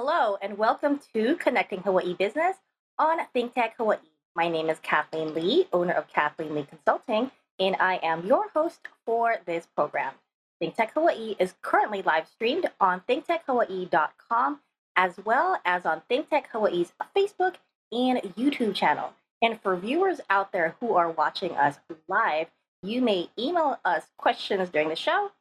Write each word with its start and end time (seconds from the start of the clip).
Hello, 0.00 0.38
and 0.40 0.56
welcome 0.56 1.00
to 1.12 1.34
Connecting 1.40 1.80
Hawaii 1.80 2.14
Business 2.14 2.54
on 3.00 3.18
ThinkTech 3.34 3.72
Hawaii. 3.78 3.98
My 4.36 4.48
name 4.48 4.70
is 4.70 4.78
Kathleen 4.78 5.34
Lee, 5.34 5.66
owner 5.72 5.92
of 5.92 6.06
Kathleen 6.06 6.54
Lee 6.54 6.68
Consulting, 6.70 7.32
and 7.58 7.74
I 7.80 7.98
am 8.04 8.24
your 8.24 8.48
host 8.50 8.78
for 9.04 9.38
this 9.44 9.66
program. 9.74 10.14
ThinkTech 10.62 10.90
Hawaii 10.90 11.34
is 11.40 11.56
currently 11.62 12.02
live 12.02 12.28
streamed 12.28 12.70
on 12.80 13.02
thinktechhawaii.com 13.08 14.60
as 14.94 15.14
well 15.24 15.60
as 15.64 15.84
on 15.84 16.02
ThinkTech 16.08 16.44
Hawaii's 16.52 16.92
Facebook 17.16 17.56
and 17.90 18.20
YouTube 18.36 18.76
channel. 18.76 19.14
And 19.42 19.60
for 19.60 19.76
viewers 19.76 20.20
out 20.30 20.52
there 20.52 20.76
who 20.78 20.94
are 20.94 21.10
watching 21.10 21.56
us 21.56 21.80
live, 22.06 22.46
you 22.84 23.02
may 23.02 23.30
email 23.36 23.80
us 23.84 24.04
questions 24.16 24.70
during 24.70 24.90
the 24.90 24.94
show 24.94 25.32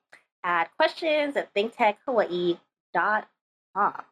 at 0.43 0.75
questions 0.77 1.35
at 1.35 1.53
thinktechhawaii.com. 1.53 4.03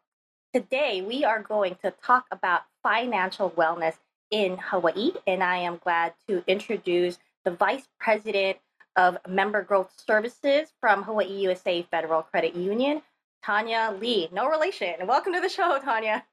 Today, 0.55 1.01
we 1.01 1.25
are 1.25 1.43
going 1.43 1.75
to 1.83 1.91
talk 2.01 2.27
about 2.31 2.61
financial 2.81 3.51
wellness 3.51 3.95
in 4.31 4.57
Hawaii, 4.57 5.11
and 5.27 5.43
I 5.43 5.57
am 5.57 5.81
glad 5.83 6.13
to 6.29 6.45
introduce 6.47 7.19
the 7.43 7.51
Vice 7.51 7.89
President 7.99 8.57
of 8.95 9.17
Member 9.27 9.63
Growth 9.63 9.91
Services 10.07 10.69
from 10.79 11.03
Hawaii 11.03 11.41
USA 11.41 11.81
Federal 11.91 12.21
Credit 12.21 12.55
Union, 12.55 13.01
Tanya 13.43 13.93
Lee. 13.99 14.29
No 14.31 14.47
relation. 14.47 14.93
Welcome 15.05 15.33
to 15.33 15.41
the 15.41 15.49
show, 15.49 15.77
Tanya. 15.83 16.23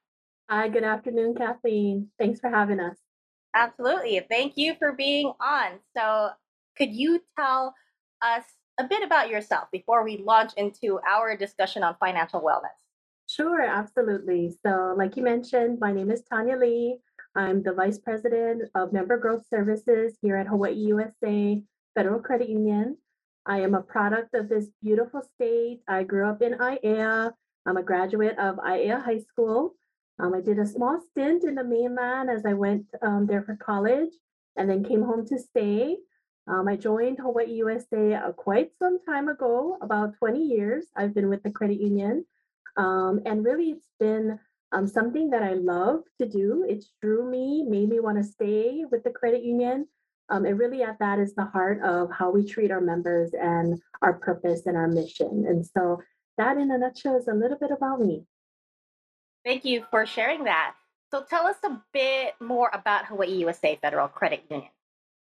Hi, 0.49 0.69
good 0.69 0.85
afternoon, 0.85 1.35
Kathleen. 1.35 2.07
Thanks 2.17 2.39
for 2.39 2.49
having 2.49 2.79
us. 2.79 2.99
Absolutely. 3.57 4.25
Thank 4.31 4.53
you 4.55 4.77
for 4.79 4.93
being 4.93 5.33
on. 5.41 5.81
So, 5.97 6.31
could 6.77 6.95
you 6.95 7.21
tell 7.37 7.75
us 8.23 8.45
a 8.79 8.85
bit 8.85 9.03
about 9.03 9.31
yourself 9.31 9.67
before 9.73 10.05
we 10.05 10.19
launch 10.19 10.53
into 10.57 11.01
our 11.11 11.37
discussion 11.37 11.83
on 11.83 11.97
financial 11.99 12.41
wellness? 12.41 12.82
Sure, 13.35 13.63
absolutely. 13.63 14.55
So, 14.63 14.95
like 14.95 15.17
you 15.17 15.23
mentioned, 15.23 15.79
my 15.81 15.91
name 15.91 16.11
is 16.11 16.23
Tanya 16.23 16.55
Lee. 16.55 16.99
I'm 17.35 17.63
the 17.63 17.73
Vice 17.73 17.99
President 17.99 18.69
of 18.75 18.93
Member 18.93 19.17
Growth 19.17 19.47
Services 19.49 20.19
here 20.21 20.37
at 20.37 20.47
Hawaii 20.47 20.75
USA 20.75 21.63
Federal 21.95 22.21
Credit 22.21 22.51
Union. 22.51 22.99
I 23.47 23.61
am 23.61 23.75
a 23.75 23.81
product 23.81 24.35
of 24.35 24.51
this 24.51 24.67
beautiful 24.83 25.23
state. 25.35 25.81
I 25.89 26.03
grew 26.03 26.29
up 26.29 26.43
in 26.43 26.59
Aiea. 26.59 27.33
I'm 27.65 27.79
a 27.79 27.83
graduate 27.83 28.39
of 28.39 28.57
Aiea 28.57 29.03
High 29.03 29.21
School. 29.21 29.77
Um, 30.19 30.35
I 30.35 30.43
did 30.43 30.59
a 30.59 30.67
small 30.67 31.01
stint 31.01 31.45
in 31.45 31.55
the 31.55 31.65
mainland 31.65 32.29
as 32.29 32.45
I 32.45 32.53
went 32.53 32.85
um, 33.01 33.25
there 33.27 33.43
for 33.43 33.57
college 33.57 34.13
and 34.57 34.69
then 34.69 34.85
came 34.85 35.01
home 35.01 35.27
to 35.29 35.39
stay. 35.39 35.97
Um, 36.49 36.69
I 36.69 36.77
joined 36.77 37.19
Hawaii 37.19 37.51
USA 37.65 38.13
uh, 38.13 38.33
quite 38.33 38.73
some 38.79 38.99
time 39.03 39.29
ago, 39.29 39.79
about 39.81 40.19
20 40.19 40.39
years. 40.39 40.85
I've 40.95 41.15
been 41.15 41.31
with 41.31 41.43
the 41.43 41.51
credit 41.51 41.81
union. 41.81 42.27
Um, 42.77 43.21
and 43.27 43.45
really, 43.45 43.71
it's 43.71 43.89
been 43.99 44.39
um, 44.73 44.87
something 44.87 45.31
that 45.31 45.43
I 45.43 45.55
love 45.55 46.01
to 46.21 46.29
do. 46.29 46.65
It 46.69 46.85
drew 47.01 47.29
me, 47.29 47.65
made 47.65 47.89
me 47.89 48.01
want 48.01 48.19
to 48.19 48.25
stay 48.25 48.85
with 48.91 49.05
the 49.05 49.11
credit 49.11 49.43
union. 49.43 49.87
Um, 50.31 50.45
and 50.45 50.59
really, 50.59 50.83
at 50.83 50.99
that 51.01 51.19
is 51.19 51.35
the 51.35 51.45
heart 51.45 51.83
of 51.83 52.11
how 52.11 52.31
we 52.31 52.45
treat 52.45 52.71
our 52.71 52.81
members 52.81 53.33
and 53.35 53.81
our 54.01 54.15
purpose 54.15 54.67
and 54.67 54.77
our 54.77 54.89
mission. 54.89 55.45
And 55.47 55.67
so, 55.67 56.03
that 56.39 56.57
in 56.57 56.71
a 56.71 56.79
nutshell 56.79 57.17
is 57.17 57.29
a 57.29 57.35
little 57.35 57.59
bit 57.59 57.71
about 57.71 58.01
me. 58.01 58.25
Thank 59.45 59.65
you 59.65 59.85
for 59.91 60.07
sharing 60.07 60.45
that. 60.45 60.75
So, 61.11 61.25
tell 61.29 61.47
us 61.47 61.57
a 61.65 61.83
bit 61.93 62.35
more 62.41 62.71
about 62.73 63.07
Hawaii 63.07 63.35
USA 63.39 63.79
Federal 63.83 64.09
Credit 64.09 64.43
Union. 64.51 64.71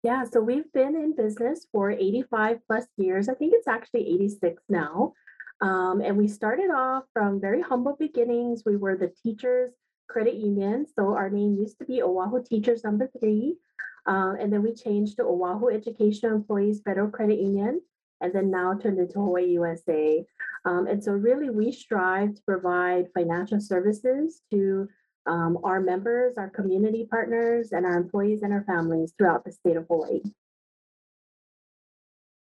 Yeah, 0.03 0.25
so 0.25 0.41
we've 0.41 0.73
been 0.73 0.95
in 0.95 1.17
business 1.17 1.67
for 1.73 1.91
85 1.91 2.59
plus 2.67 2.87
years. 2.97 3.29
I 3.29 3.35
think 3.35 3.53
it's 3.55 3.67
actually 3.67 4.09
86 4.09 4.63
now. 4.69 5.13
Um, 5.61 6.01
and 6.01 6.17
we 6.17 6.29
started 6.29 6.71
off 6.71 7.05
from 7.13 7.41
very 7.41 7.63
humble 7.63 7.97
beginnings. 7.99 8.63
We 8.65 8.77
were 8.77 8.97
the 8.97 9.13
Teachers 9.23 9.73
Credit 10.09 10.35
Union. 10.35 10.87
So 10.95 11.15
our 11.15 11.31
name 11.31 11.57
used 11.59 11.79
to 11.79 11.85
be 11.85 12.03
Oahu 12.03 12.43
Teachers 12.43 12.85
Number 12.85 13.11
Three. 13.19 13.57
Uh, 14.07 14.35
and 14.41 14.53
then 14.53 14.63
we 14.63 14.73
changed 14.73 15.17
to 15.17 15.25
Oahu 15.25 15.69
Educational 15.69 16.35
Employees 16.35 16.81
Federal 16.83 17.11
Credit 17.11 17.39
Union, 17.39 17.83
and 18.23 18.33
then 18.33 18.51
now 18.51 18.75
turned 18.75 18.99
into 18.99 19.21
Hawaii 19.21 19.51
USA. 19.51 20.25
Um, 20.65 20.87
and 20.87 21.03
so, 21.05 21.13
really, 21.13 21.51
we 21.51 21.71
strive 21.73 22.35
to 22.35 22.43
provide 22.43 23.09
financial 23.13 23.61
services 23.61 24.41
to 24.51 24.89
um, 25.27 25.59
our 25.63 25.81
members, 25.81 26.35
our 26.39 26.49
community 26.49 27.07
partners, 27.11 27.73
and 27.73 27.85
our 27.85 27.99
employees 27.99 28.43
and 28.43 28.53
our 28.53 28.65
families 28.65 29.13
throughout 29.19 29.45
the 29.45 29.53
state 29.53 29.77
of 29.77 29.87
Hawaii. 29.89 30.23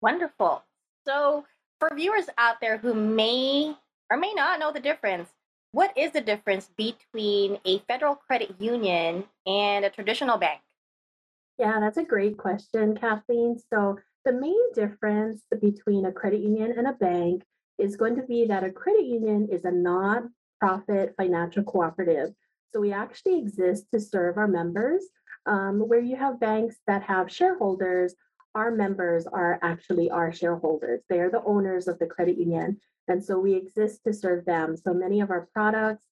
Wonderful. 0.02 0.64
So, 1.06 1.44
for 1.80 1.90
viewers 1.96 2.26
out 2.38 2.60
there 2.62 2.78
who 2.78 2.94
may 2.94 3.76
or 4.10 4.18
may 4.18 4.34
not 4.34 4.60
know 4.60 4.72
the 4.72 4.80
difference, 4.80 5.30
what 5.72 5.96
is 5.98 6.12
the 6.12 6.22
difference 6.22 6.70
between 6.78 7.60
a 7.66 7.80
federal 7.80 8.16
credit 8.16 8.56
union 8.60 9.26
and 9.46 9.86
a 9.86 9.90
traditional 9.90 10.38
bank? 10.38 10.62
Yeah, 11.58 11.80
that's 11.80 11.98
a 11.98 12.04
great 12.04 12.38
question, 12.38 12.96
Kathleen. 12.96 13.58
So, 13.72 13.98
the 14.26 14.34
main 14.34 14.74
difference 14.74 15.44
between 15.62 16.06
a 16.06 16.12
credit 16.12 16.42
union 16.42 16.74
and 16.78 16.88
a 16.88 16.94
bank 16.94 17.44
is 17.78 17.96
going 17.96 18.16
to 18.16 18.24
be 18.24 18.46
that 18.46 18.64
a 18.64 18.72
credit 18.72 19.06
union 19.06 19.48
is 19.52 19.66
a 19.66 19.72
non-profit 19.72 21.14
financial 21.18 21.64
cooperative. 21.64 22.34
So, 22.74 22.80
we 22.80 22.92
actually 22.92 23.40
exist 23.40 23.86
to 23.94 24.00
serve 24.00 24.38
our 24.38 24.48
members. 24.48 25.04
Um, 25.46 25.80
where 25.80 26.02
you 26.02 26.18
have 26.18 26.42
banks 26.42 26.76
that 26.88 27.04
have 27.04 27.32
shareholders, 27.32 28.14
our 28.56 28.72
members 28.72 29.28
are 29.28 29.60
actually 29.62 30.10
our 30.10 30.32
shareholders. 30.32 31.02
They 31.10 31.20
are 31.20 31.30
the 31.30 31.44
owners 31.44 31.88
of 31.88 32.00
the 32.00 32.08
credit 32.08 32.38
union. 32.38 32.80
And 33.08 33.24
so 33.24 33.40
we 33.40 33.54
exist 33.54 34.02
to 34.06 34.14
serve 34.14 34.46
them. 34.46 34.76
So 34.76 34.94
many 34.94 35.22
of 35.22 35.32
our 35.32 35.48
products, 35.54 36.04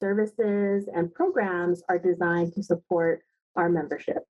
services, 0.00 0.88
and 0.94 1.12
programs 1.12 1.82
are 1.88 1.98
designed 1.98 2.54
to 2.54 2.62
support 2.62 3.22
our 3.56 3.68
membership. 3.68 4.24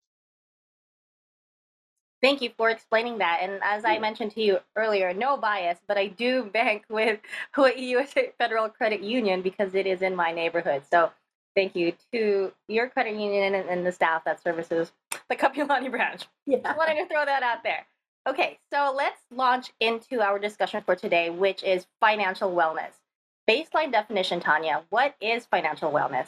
Thank 2.21 2.41
you 2.41 2.51
for 2.55 2.69
explaining 2.69 3.17
that. 3.17 3.39
And 3.41 3.59
as 3.63 3.83
I 3.83 3.97
mentioned 3.97 4.31
to 4.33 4.43
you 4.43 4.59
earlier, 4.75 5.11
no 5.11 5.37
bias, 5.37 5.79
but 5.87 5.97
I 5.97 6.07
do 6.07 6.43
bank 6.43 6.83
with 6.87 7.19
Hawaii 7.53 7.81
USA 7.81 8.31
Federal 8.37 8.69
Credit 8.69 9.01
Union 9.01 9.41
because 9.41 9.73
it 9.73 9.87
is 9.87 10.03
in 10.03 10.15
my 10.15 10.31
neighborhood. 10.31 10.83
So 10.91 11.09
thank 11.55 11.75
you 11.75 11.93
to 12.13 12.51
your 12.67 12.89
credit 12.89 13.15
union 13.15 13.55
and, 13.55 13.69
and 13.69 13.85
the 13.85 13.91
staff 13.91 14.23
that 14.25 14.41
services 14.41 14.91
the 15.29 15.35
Kapiolani 15.35 15.89
branch. 15.91 16.25
Yeah. 16.45 16.59
Just 16.63 16.77
wanted 16.77 16.95
to 16.95 17.07
throw 17.07 17.25
that 17.25 17.43
out 17.43 17.63
there. 17.63 17.85
Okay, 18.27 18.59
so 18.71 18.93
let's 18.95 19.19
launch 19.31 19.71
into 19.79 20.21
our 20.21 20.37
discussion 20.37 20.83
for 20.85 20.95
today, 20.95 21.29
which 21.29 21.63
is 21.63 21.87
financial 21.99 22.51
wellness. 22.51 22.93
Baseline 23.49 23.91
definition, 23.91 24.39
Tanya, 24.39 24.83
what 24.89 25.15
is 25.19 25.45
financial 25.45 25.91
wellness? 25.91 26.27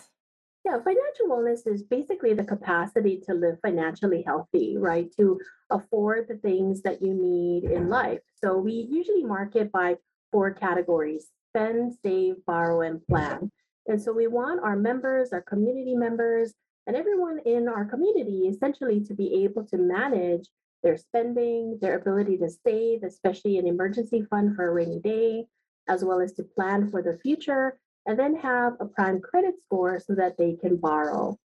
Yeah, 0.66 0.78
financial 0.78 1.28
wellness 1.28 1.67
is 1.67 1.84
basically 1.84 2.34
the 2.34 2.44
capacity 2.44 3.22
to 3.28 3.34
live 3.34 3.59
financially 3.61 4.23
healthy, 4.25 4.78
right? 4.78 5.11
To 5.17 5.40
afford 5.69 6.28
the 6.28 6.38
things 6.38 6.81
that 6.81 7.01
you 7.01 7.13
need 7.13 7.66
in 7.66 7.90
life. 7.90 8.22
So 8.41 8.57
we 8.57 8.72
usually 8.90 9.23
mark 9.23 9.55
it 9.55 9.72
by 9.72 9.97
four 10.31 10.51
categories 10.51 11.28
spend, 11.55 11.93
save, 12.03 12.43
borrow, 12.46 12.81
and 12.81 13.05
plan. 13.05 13.52
And 13.88 14.02
so 14.02 14.14
we 14.14 14.28
want 14.28 14.62
our 14.64 14.76
members, 14.76 15.34
our 15.34 15.41
community 15.41 15.96
members, 15.96 16.53
and 16.88 16.96
everyone 16.96 17.40
in 17.46 17.68
our 17.68 17.85
community 17.85 18.47
essentially 18.47 19.02
to 19.02 19.14
be 19.14 19.44
able 19.44 19.66
to 19.68 19.78
manage 19.78 20.47
their 20.84 20.97
spending, 20.97 21.80
their 21.82 21.97
ability 21.97 22.38
to 22.38 22.50
save, 22.50 23.03
especially 23.03 23.58
an 23.58 23.68
emergency 23.68 24.26
fund 24.30 24.56
for 24.56 24.68
a 24.68 24.72
rainy 24.72 25.00
day, 25.00 25.46
as 25.88 26.03
well 26.03 26.20
as 26.20 26.34
to 26.34 26.44
plan 26.44 26.91
for 26.91 27.02
the 27.02 27.18
future, 27.22 27.78
and 28.06 28.20
then 28.20 28.35
have 28.35 28.74
a 28.80 28.85
prime 28.85 29.22
credit 29.22 29.56
score 29.66 30.00
so 30.00 30.14
that 30.16 30.38
they 30.38 30.58
can 30.59 30.76
borrow. 30.76 31.38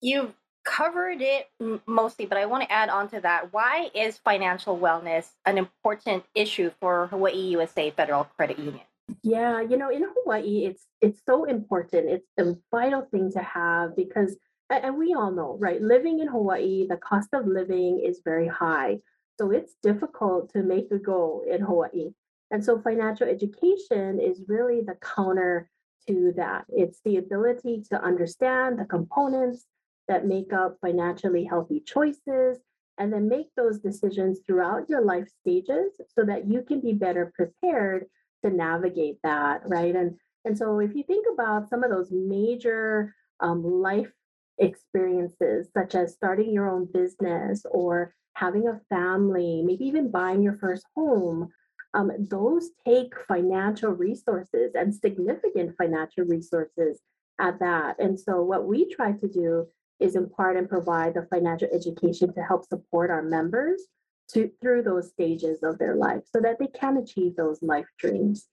You've 0.00 0.34
covered 0.64 1.20
it 1.20 1.48
mostly, 1.86 2.26
but 2.26 2.38
I 2.38 2.46
want 2.46 2.62
to 2.62 2.72
add 2.72 2.88
on 2.88 3.08
to 3.08 3.20
that. 3.20 3.52
Why 3.52 3.90
is 3.94 4.18
financial 4.18 4.78
wellness 4.78 5.26
an 5.44 5.58
important 5.58 6.24
issue 6.34 6.70
for 6.80 7.08
Hawaii 7.08 7.50
USA 7.50 7.90
Federal 7.90 8.24
Credit 8.24 8.58
Union? 8.58 8.84
Yeah, 9.22 9.60
you 9.60 9.76
know, 9.76 9.90
in 9.90 10.04
Hawaii, 10.04 10.66
it's 10.66 10.86
it's 11.00 11.20
so 11.26 11.44
important. 11.44 12.08
It's 12.08 12.26
a 12.38 12.56
vital 12.70 13.02
thing 13.10 13.32
to 13.32 13.40
have 13.40 13.96
because, 13.96 14.36
and 14.70 14.96
we 14.96 15.14
all 15.14 15.30
know, 15.30 15.56
right? 15.58 15.80
Living 15.80 16.20
in 16.20 16.28
Hawaii, 16.28 16.86
the 16.86 16.96
cost 16.96 17.28
of 17.32 17.46
living 17.46 18.00
is 18.00 18.20
very 18.24 18.48
high, 18.48 18.98
so 19.38 19.50
it's 19.50 19.74
difficult 19.82 20.52
to 20.52 20.62
make 20.62 20.90
a 20.90 20.98
go 20.98 21.44
in 21.48 21.60
Hawaii. 21.60 22.12
And 22.50 22.64
so, 22.64 22.80
financial 22.80 23.28
education 23.28 24.20
is 24.20 24.42
really 24.48 24.80
the 24.82 24.96
counter 24.96 25.70
to 26.08 26.32
that. 26.36 26.64
It's 26.68 27.00
the 27.04 27.16
ability 27.18 27.84
to 27.90 28.02
understand 28.02 28.78
the 28.78 28.84
components 28.84 29.66
that 30.08 30.26
make 30.26 30.52
up 30.52 30.76
financially 30.80 31.44
healthy 31.44 31.80
choices 31.80 32.58
and 32.98 33.12
then 33.12 33.28
make 33.28 33.48
those 33.56 33.78
decisions 33.78 34.40
throughout 34.46 34.88
your 34.88 35.02
life 35.04 35.28
stages 35.40 35.92
so 36.14 36.24
that 36.24 36.48
you 36.48 36.62
can 36.62 36.80
be 36.80 36.92
better 36.92 37.32
prepared 37.34 38.06
to 38.44 38.50
navigate 38.50 39.18
that, 39.22 39.62
right? 39.66 39.94
And 39.94 40.16
and 40.44 40.56
so 40.56 40.78
if 40.78 40.94
you 40.94 41.02
think 41.02 41.26
about 41.32 41.68
some 41.68 41.84
of 41.84 41.90
those 41.90 42.10
major 42.10 43.14
um, 43.40 43.62
life 43.62 44.10
experiences, 44.58 45.68
such 45.76 45.94
as 45.94 46.14
starting 46.14 46.52
your 46.52 46.68
own 46.68 46.88
business 46.92 47.64
or 47.70 48.14
having 48.34 48.68
a 48.68 48.80
family, 48.88 49.62
maybe 49.64 49.84
even 49.84 50.10
buying 50.10 50.42
your 50.42 50.56
first 50.56 50.84
home, 50.96 51.48
um, 51.92 52.10
those 52.18 52.70
take 52.86 53.12
financial 53.26 53.90
resources 53.90 54.72
and 54.74 54.94
significant 54.94 55.76
financial 55.76 56.24
resources 56.24 57.00
at 57.38 57.58
that. 57.58 57.98
And 57.98 58.18
so, 58.18 58.42
what 58.42 58.66
we 58.66 58.88
try 58.94 59.12
to 59.12 59.28
do 59.28 59.66
is 59.98 60.16
impart 60.16 60.56
and 60.56 60.68
provide 60.68 61.14
the 61.14 61.26
financial 61.30 61.68
education 61.72 62.32
to 62.32 62.42
help 62.42 62.64
support 62.66 63.10
our 63.10 63.22
members 63.22 63.82
to, 64.32 64.50
through 64.60 64.82
those 64.82 65.10
stages 65.10 65.62
of 65.62 65.78
their 65.78 65.94
life 65.94 66.22
so 66.32 66.40
that 66.40 66.58
they 66.58 66.66
can 66.68 66.96
achieve 66.96 67.36
those 67.36 67.62
life 67.62 67.86
dreams. 67.98 68.46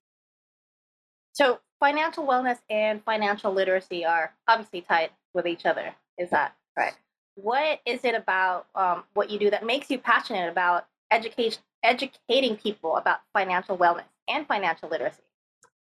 So, 1.34 1.60
financial 1.80 2.26
wellness 2.26 2.58
and 2.70 3.04
financial 3.04 3.54
literacy 3.54 4.06
are 4.06 4.34
obviously 4.48 4.82
tied 4.82 5.12
with 5.34 5.46
each 5.46 5.66
other. 5.66 5.94
Is 6.18 6.30
that 6.32 6.56
right? 6.78 6.94
What 7.36 7.80
is 7.86 8.04
it 8.04 8.16
about 8.16 8.66
um, 8.74 9.04
what 9.14 9.30
you 9.30 9.38
do 9.38 9.52
that 9.52 9.66
makes 9.66 9.92
you 9.92 10.00
passionate 10.00 10.50
about 10.50 10.88
education, 11.12 11.62
educating 11.84 12.56
people 12.58 12.98
about 12.98 13.20
financial 13.34 13.78
wellness 13.78 14.06
and 14.28 14.48
financial 14.48 14.90
literacy? 14.90 15.22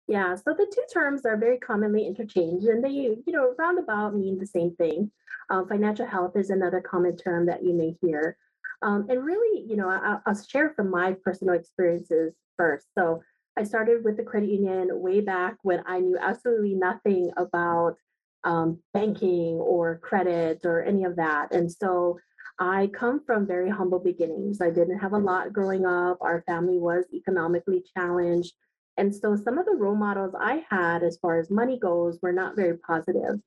Yeah, 0.07 0.35
so 0.35 0.55
the 0.55 0.67
two 0.73 0.85
terms 0.93 1.25
are 1.25 1.37
very 1.37 1.59
commonly 1.59 2.07
interchanged 2.07 2.67
and 2.67 2.83
they, 2.83 2.91
you 2.91 3.23
know, 3.29 3.55
roundabout 3.59 4.15
mean 4.15 4.39
the 4.39 4.47
same 4.47 4.75
thing. 4.75 5.11
Um, 5.51 5.69
financial 5.69 6.07
health 6.07 6.37
is 6.37 6.51
another 6.51 6.81
common 6.81 7.17
term 7.17 7.47
that 7.47 7.63
you 7.63 7.73
may 7.73 7.97
hear. 8.01 8.37
Um, 8.83 9.07
and 9.09 9.25
really, 9.25 9.65
you 9.69 9.77
know, 9.77 9.89
I, 9.89 10.19
I'll 10.27 10.43
share 10.43 10.73
from 10.75 10.91
my 10.91 11.13
personal 11.25 11.55
experiences 11.55 12.35
first. 12.57 12.87
So 12.97 13.23
I 13.59 13.65
started 13.65 14.05
with 14.05 14.17
the 14.17 14.23
credit 14.23 14.49
union 14.51 14.89
way 14.93 15.21
back 15.21 15.57
when 15.63 15.83
I 15.87 16.01
knew 16.01 16.19
absolutely 16.21 16.75
nothing 16.75 17.31
about 17.37 17.97
um, 18.45 18.79
banking 18.95 19.57
or 19.57 19.99
credit 19.99 20.61
or 20.65 20.83
any 20.83 21.05
of 21.05 21.17
that. 21.17 21.53
And 21.53 21.71
so 21.71 22.19
I 22.59 22.89
come 22.93 23.23
from 23.25 23.47
very 23.47 23.71
humble 23.71 23.99
beginnings. 23.99 24.61
I 24.61 24.71
didn't 24.71 24.99
have 24.99 25.13
a 25.13 25.19
lot 25.19 25.53
growing 25.53 25.87
up. 25.87 26.19
Our 26.21 26.43
family 26.47 26.79
was 26.79 27.05
economically 27.13 27.83
challenged. 27.97 28.55
And 28.97 29.15
so 29.15 29.37
some 29.37 29.59
of 29.59 29.67
the 29.67 29.77
role 29.77 29.95
models 29.95 30.35
I 30.39 30.65
had 30.69 31.03
as 31.03 31.19
far 31.23 31.39
as 31.39 31.51
money 31.51 31.79
goes 31.79 32.19
were 32.21 32.33
not 32.33 32.57
very 32.57 32.77
positive. 32.77 33.41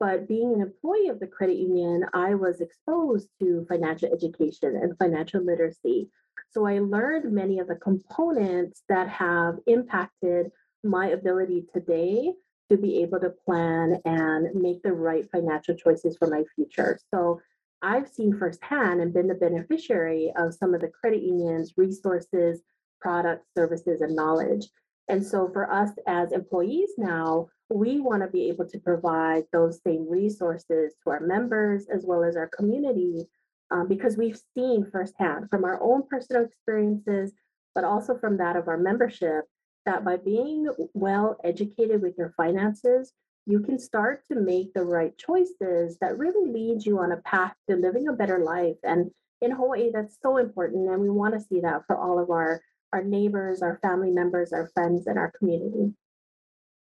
But 0.00 0.28
being 0.28 0.52
an 0.52 0.60
employee 0.60 1.08
of 1.08 1.20
the 1.20 1.26
credit 1.26 1.56
union, 1.56 2.04
I 2.12 2.34
was 2.34 2.60
exposed 2.60 3.28
to 3.40 3.64
financial 3.68 4.12
education 4.12 4.76
and 4.76 4.98
financial 4.98 5.42
literacy. 5.42 6.10
So 6.50 6.66
I 6.66 6.78
learned 6.80 7.32
many 7.32 7.58
of 7.58 7.68
the 7.68 7.76
components 7.76 8.82
that 8.88 9.08
have 9.08 9.56
impacted 9.66 10.50
my 10.82 11.08
ability 11.08 11.64
today 11.72 12.32
to 12.70 12.76
be 12.76 13.02
able 13.02 13.20
to 13.20 13.30
plan 13.44 14.00
and 14.04 14.54
make 14.54 14.82
the 14.82 14.92
right 14.92 15.28
financial 15.30 15.74
choices 15.74 16.16
for 16.16 16.28
my 16.28 16.44
future. 16.54 16.98
So 17.12 17.40
I've 17.82 18.08
seen 18.08 18.38
firsthand 18.38 19.00
and 19.00 19.12
been 19.12 19.28
the 19.28 19.34
beneficiary 19.34 20.32
of 20.36 20.54
some 20.54 20.74
of 20.74 20.80
the 20.80 20.88
credit 20.88 21.22
unions' 21.22 21.74
resources, 21.76 22.62
products, 23.00 23.46
services, 23.56 24.00
and 24.00 24.16
knowledge. 24.16 24.68
And 25.08 25.24
so 25.24 25.50
for 25.52 25.70
us 25.70 25.90
as 26.06 26.32
employees 26.32 26.90
now, 26.96 27.48
we 27.70 28.00
want 28.00 28.22
to 28.22 28.28
be 28.28 28.48
able 28.48 28.66
to 28.68 28.78
provide 28.78 29.44
those 29.52 29.80
same 29.86 30.06
resources 30.08 30.94
to 31.02 31.10
our 31.10 31.20
members 31.20 31.86
as 31.94 32.04
well 32.06 32.24
as 32.24 32.36
our 32.36 32.48
community 32.48 33.26
um, 33.70 33.88
because 33.88 34.16
we've 34.16 34.40
seen 34.54 34.88
firsthand 34.90 35.48
from 35.50 35.64
our 35.64 35.82
own 35.82 36.04
personal 36.08 36.44
experiences, 36.44 37.32
but 37.74 37.84
also 37.84 38.16
from 38.16 38.36
that 38.38 38.56
of 38.56 38.68
our 38.68 38.78
membership, 38.78 39.44
that 39.86 40.04
by 40.04 40.16
being 40.16 40.68
well 40.94 41.36
educated 41.44 42.00
with 42.00 42.14
your 42.16 42.32
finances, 42.36 43.12
you 43.46 43.60
can 43.60 43.78
start 43.78 44.22
to 44.30 44.38
make 44.38 44.72
the 44.72 44.84
right 44.84 45.16
choices 45.18 45.98
that 46.00 46.18
really 46.18 46.50
lead 46.50 46.84
you 46.84 46.98
on 46.98 47.12
a 47.12 47.18
path 47.18 47.54
to 47.68 47.76
living 47.76 48.08
a 48.08 48.12
better 48.12 48.38
life. 48.38 48.76
And 48.82 49.10
in 49.42 49.50
Hawaii, 49.50 49.90
that's 49.92 50.16
so 50.22 50.38
important. 50.38 50.88
And 50.88 51.00
we 51.00 51.10
want 51.10 51.34
to 51.34 51.40
see 51.40 51.60
that 51.60 51.82
for 51.86 51.96
all 51.96 52.18
of 52.18 52.30
our, 52.30 52.62
our 52.94 53.02
neighbors, 53.02 53.60
our 53.60 53.78
family 53.82 54.10
members, 54.10 54.52
our 54.52 54.68
friends, 54.68 55.08
and 55.08 55.18
our 55.18 55.32
community. 55.36 55.92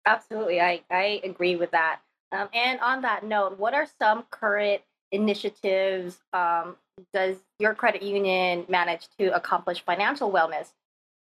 Absolutely. 0.06 0.60
I, 0.60 0.82
I 0.90 1.22
agree 1.24 1.56
with 1.56 1.72
that. 1.72 2.00
Um, 2.32 2.50
and 2.54 2.80
on 2.80 3.04
that 3.04 3.24
note, 3.24 3.60
what 3.60 3.74
are 3.76 3.88
some 4.00 4.24
current 4.32 4.82
initiatives 5.12 6.18
um, 6.34 6.76
does 7.14 7.38
your 7.60 7.76
credit 7.76 8.02
union 8.02 8.66
manage 8.68 9.08
to 9.20 9.34
accomplish 9.36 9.84
financial 9.86 10.32
wellness 10.32 10.72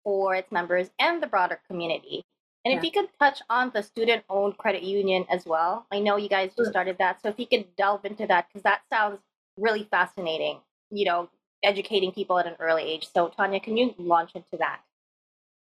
for 0.03 0.35
its 0.35 0.51
members 0.51 0.91
and 0.99 1.23
the 1.23 1.27
broader 1.27 1.61
community? 1.69 2.25
And 2.65 2.77
if 2.77 2.85
you 2.85 2.91
could 2.91 3.09
touch 3.19 3.41
on 3.49 3.71
the 3.75 3.83
student 3.83 4.23
owned 4.29 4.59
credit 4.59 4.83
union 4.83 5.25
as 5.31 5.47
well. 5.47 5.87
I 5.91 5.99
know 5.99 6.17
you 6.17 6.29
guys 6.29 6.53
just 6.57 6.71
started 6.71 6.97
that. 6.99 7.23
So 7.23 7.29
if 7.29 7.39
you 7.39 7.47
could 7.47 7.75
delve 7.77 8.05
into 8.05 8.27
that, 8.27 8.49
because 8.49 8.63
that 8.65 8.83
sounds 8.91 9.19
really 9.57 9.85
fascinating, 9.91 10.59
you 10.91 11.07
know, 11.07 11.31
educating 11.63 12.13
people 12.13 12.39
at 12.39 12.47
an 12.47 12.57
early 12.61 12.83
age. 12.83 13.09
So, 13.13 13.29
Tanya, 13.29 13.61
can 13.61 13.77
you 13.77 13.95
launch 13.99 14.33
into 14.35 14.57
that? 14.59 14.81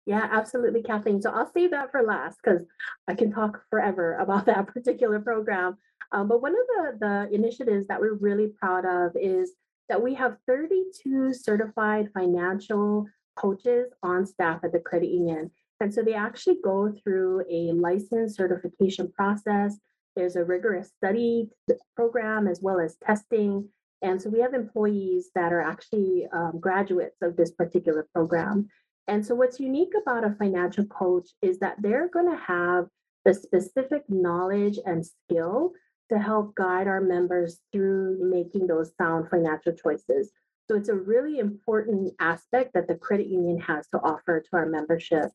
Yeah, 0.06 0.28
absolutely, 0.32 0.84
Kathleen. 0.84 1.22
So 1.22 1.32
I'll 1.32 1.52
save 1.52 1.72
that 1.72 1.92
for 1.92 2.04
last 2.04 2.38
because 2.44 2.62
I 3.08 3.16
can 3.16 3.32
talk 3.32 3.62
forever 3.70 4.16
about 4.20 4.46
that 4.46 4.68
particular 4.68 5.20
program. 5.20 5.78
Um, 6.12 6.28
but 6.28 6.42
one 6.42 6.52
of 6.52 6.68
the, 6.68 6.98
the 7.00 7.36
initiatives 7.36 7.88
that 7.88 8.00
we're 8.00 8.14
really 8.14 8.48
proud 8.48 8.86
of 8.86 9.12
is 9.16 9.54
that 9.90 10.02
we 10.02 10.14
have 10.16 10.38
32 10.48 11.34
certified 11.34 12.10
financial 12.14 13.08
coaches 13.36 13.92
on 14.04 14.26
staff 14.26 14.64
at 14.64 14.72
the 14.72 14.80
credit 14.80 15.10
union. 15.10 15.52
And 15.82 15.94
so 15.94 16.02
they 16.02 16.14
actually 16.14 16.58
go 16.64 16.94
through 17.04 17.44
a 17.50 17.74
license 17.74 18.36
certification 18.36 19.12
process. 19.12 19.78
There's 20.16 20.36
a 20.36 20.44
rigorous 20.44 20.92
study 20.98 21.50
program 21.96 22.48
as 22.48 22.62
well 22.62 22.80
as 22.80 22.96
testing. 23.06 23.68
And 24.06 24.22
so 24.22 24.30
we 24.30 24.40
have 24.40 24.54
employees 24.54 25.32
that 25.34 25.52
are 25.52 25.62
actually 25.62 26.28
um, 26.32 26.60
graduates 26.60 27.18
of 27.24 27.36
this 27.36 27.50
particular 27.50 28.08
program. 28.14 28.68
And 29.08 29.26
so, 29.26 29.34
what's 29.34 29.60
unique 29.60 29.94
about 30.00 30.24
a 30.24 30.36
financial 30.38 30.86
coach 30.86 31.30
is 31.42 31.58
that 31.60 31.82
they're 31.82 32.10
going 32.10 32.30
to 32.30 32.38
have 32.38 32.86
the 33.26 33.34
specific 33.34 34.04
knowledge 34.08 34.78
and 34.86 35.04
skill 35.04 35.72
to 36.12 36.20
help 36.20 36.54
guide 36.54 36.88
our 36.88 37.02
members 37.02 37.62
through 37.74 38.20
making 38.22 38.68
those 38.68 38.92
sound 38.96 39.28
financial 39.32 39.74
choices. 39.74 40.32
So, 40.70 40.78
it's 40.78 40.90
a 40.90 40.96
really 40.96 41.40
important 41.40 42.14
aspect 42.20 42.76
that 42.76 42.88
the 42.88 42.96
credit 42.96 43.26
union 43.26 43.60
has 43.62 43.88
to 43.88 43.98
offer 44.04 44.40
to 44.40 44.50
our 44.54 44.68
membership. 44.68 45.32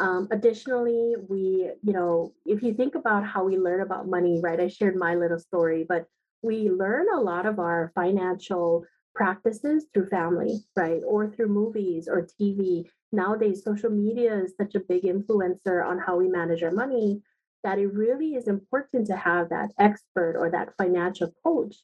Um, 0.00 0.26
additionally, 0.32 1.14
we, 1.28 1.70
you 1.80 1.92
know, 1.92 2.32
if 2.44 2.60
you 2.60 2.74
think 2.74 2.96
about 2.96 3.24
how 3.24 3.44
we 3.44 3.56
learn 3.56 3.82
about 3.82 4.08
money, 4.08 4.40
right? 4.42 4.58
I 4.58 4.66
shared 4.66 4.96
my 4.96 5.14
little 5.14 5.38
story, 5.38 5.86
but 5.88 6.06
we 6.42 6.70
learn 6.70 7.06
a 7.12 7.20
lot 7.20 7.46
of 7.46 7.58
our 7.58 7.92
financial 7.94 8.84
practices 9.14 9.86
through 9.92 10.06
family, 10.06 10.60
right? 10.76 11.02
Or 11.06 11.28
through 11.28 11.48
movies 11.48 12.08
or 12.08 12.26
TV. 12.40 12.84
Nowadays, 13.12 13.64
social 13.64 13.90
media 13.90 14.34
is 14.42 14.54
such 14.56 14.74
a 14.74 14.80
big 14.80 15.02
influencer 15.02 15.84
on 15.84 15.98
how 15.98 16.16
we 16.16 16.28
manage 16.28 16.62
our 16.62 16.70
money 16.70 17.20
that 17.62 17.78
it 17.78 17.92
really 17.92 18.34
is 18.36 18.48
important 18.48 19.06
to 19.08 19.16
have 19.16 19.50
that 19.50 19.70
expert 19.78 20.36
or 20.38 20.50
that 20.50 20.74
financial 20.78 21.30
coach 21.44 21.76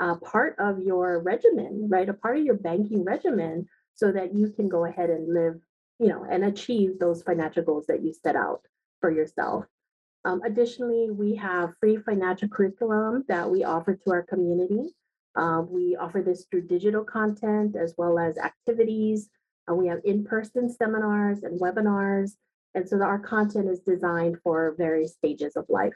uh, 0.00 0.16
part 0.16 0.56
of 0.58 0.80
your 0.80 1.22
regimen, 1.22 1.88
right? 1.90 2.08
A 2.08 2.14
part 2.14 2.36
of 2.36 2.44
your 2.44 2.56
banking 2.56 3.04
regimen 3.04 3.66
so 3.94 4.12
that 4.12 4.34
you 4.34 4.50
can 4.50 4.68
go 4.68 4.84
ahead 4.84 5.08
and 5.08 5.32
live 5.32 5.60
you 6.02 6.08
know, 6.08 6.26
and 6.28 6.44
achieve 6.44 6.98
those 6.98 7.22
financial 7.22 7.62
goals 7.62 7.86
that 7.86 8.02
you 8.02 8.12
set 8.12 8.34
out 8.34 8.62
for 9.00 9.10
yourself. 9.10 9.64
Um, 10.24 10.40
additionally, 10.44 11.10
we 11.10 11.34
have 11.36 11.74
free 11.80 11.96
financial 11.96 12.48
curriculum 12.48 13.24
that 13.28 13.50
we 13.50 13.64
offer 13.64 13.94
to 13.94 14.10
our 14.10 14.22
community. 14.22 14.94
Uh, 15.34 15.62
we 15.68 15.96
offer 15.96 16.22
this 16.22 16.46
through 16.50 16.68
digital 16.68 17.04
content 17.04 17.74
as 17.74 17.94
well 17.96 18.18
as 18.18 18.38
activities. 18.38 19.28
Uh, 19.70 19.74
we 19.74 19.88
have 19.88 20.00
in-person 20.04 20.70
seminars 20.70 21.42
and 21.42 21.60
webinars. 21.60 22.32
And 22.74 22.88
so 22.88 23.00
our 23.02 23.18
content 23.18 23.68
is 23.68 23.80
designed 23.80 24.36
for 24.42 24.74
various 24.78 25.14
stages 25.14 25.56
of 25.56 25.66
life. 25.68 25.94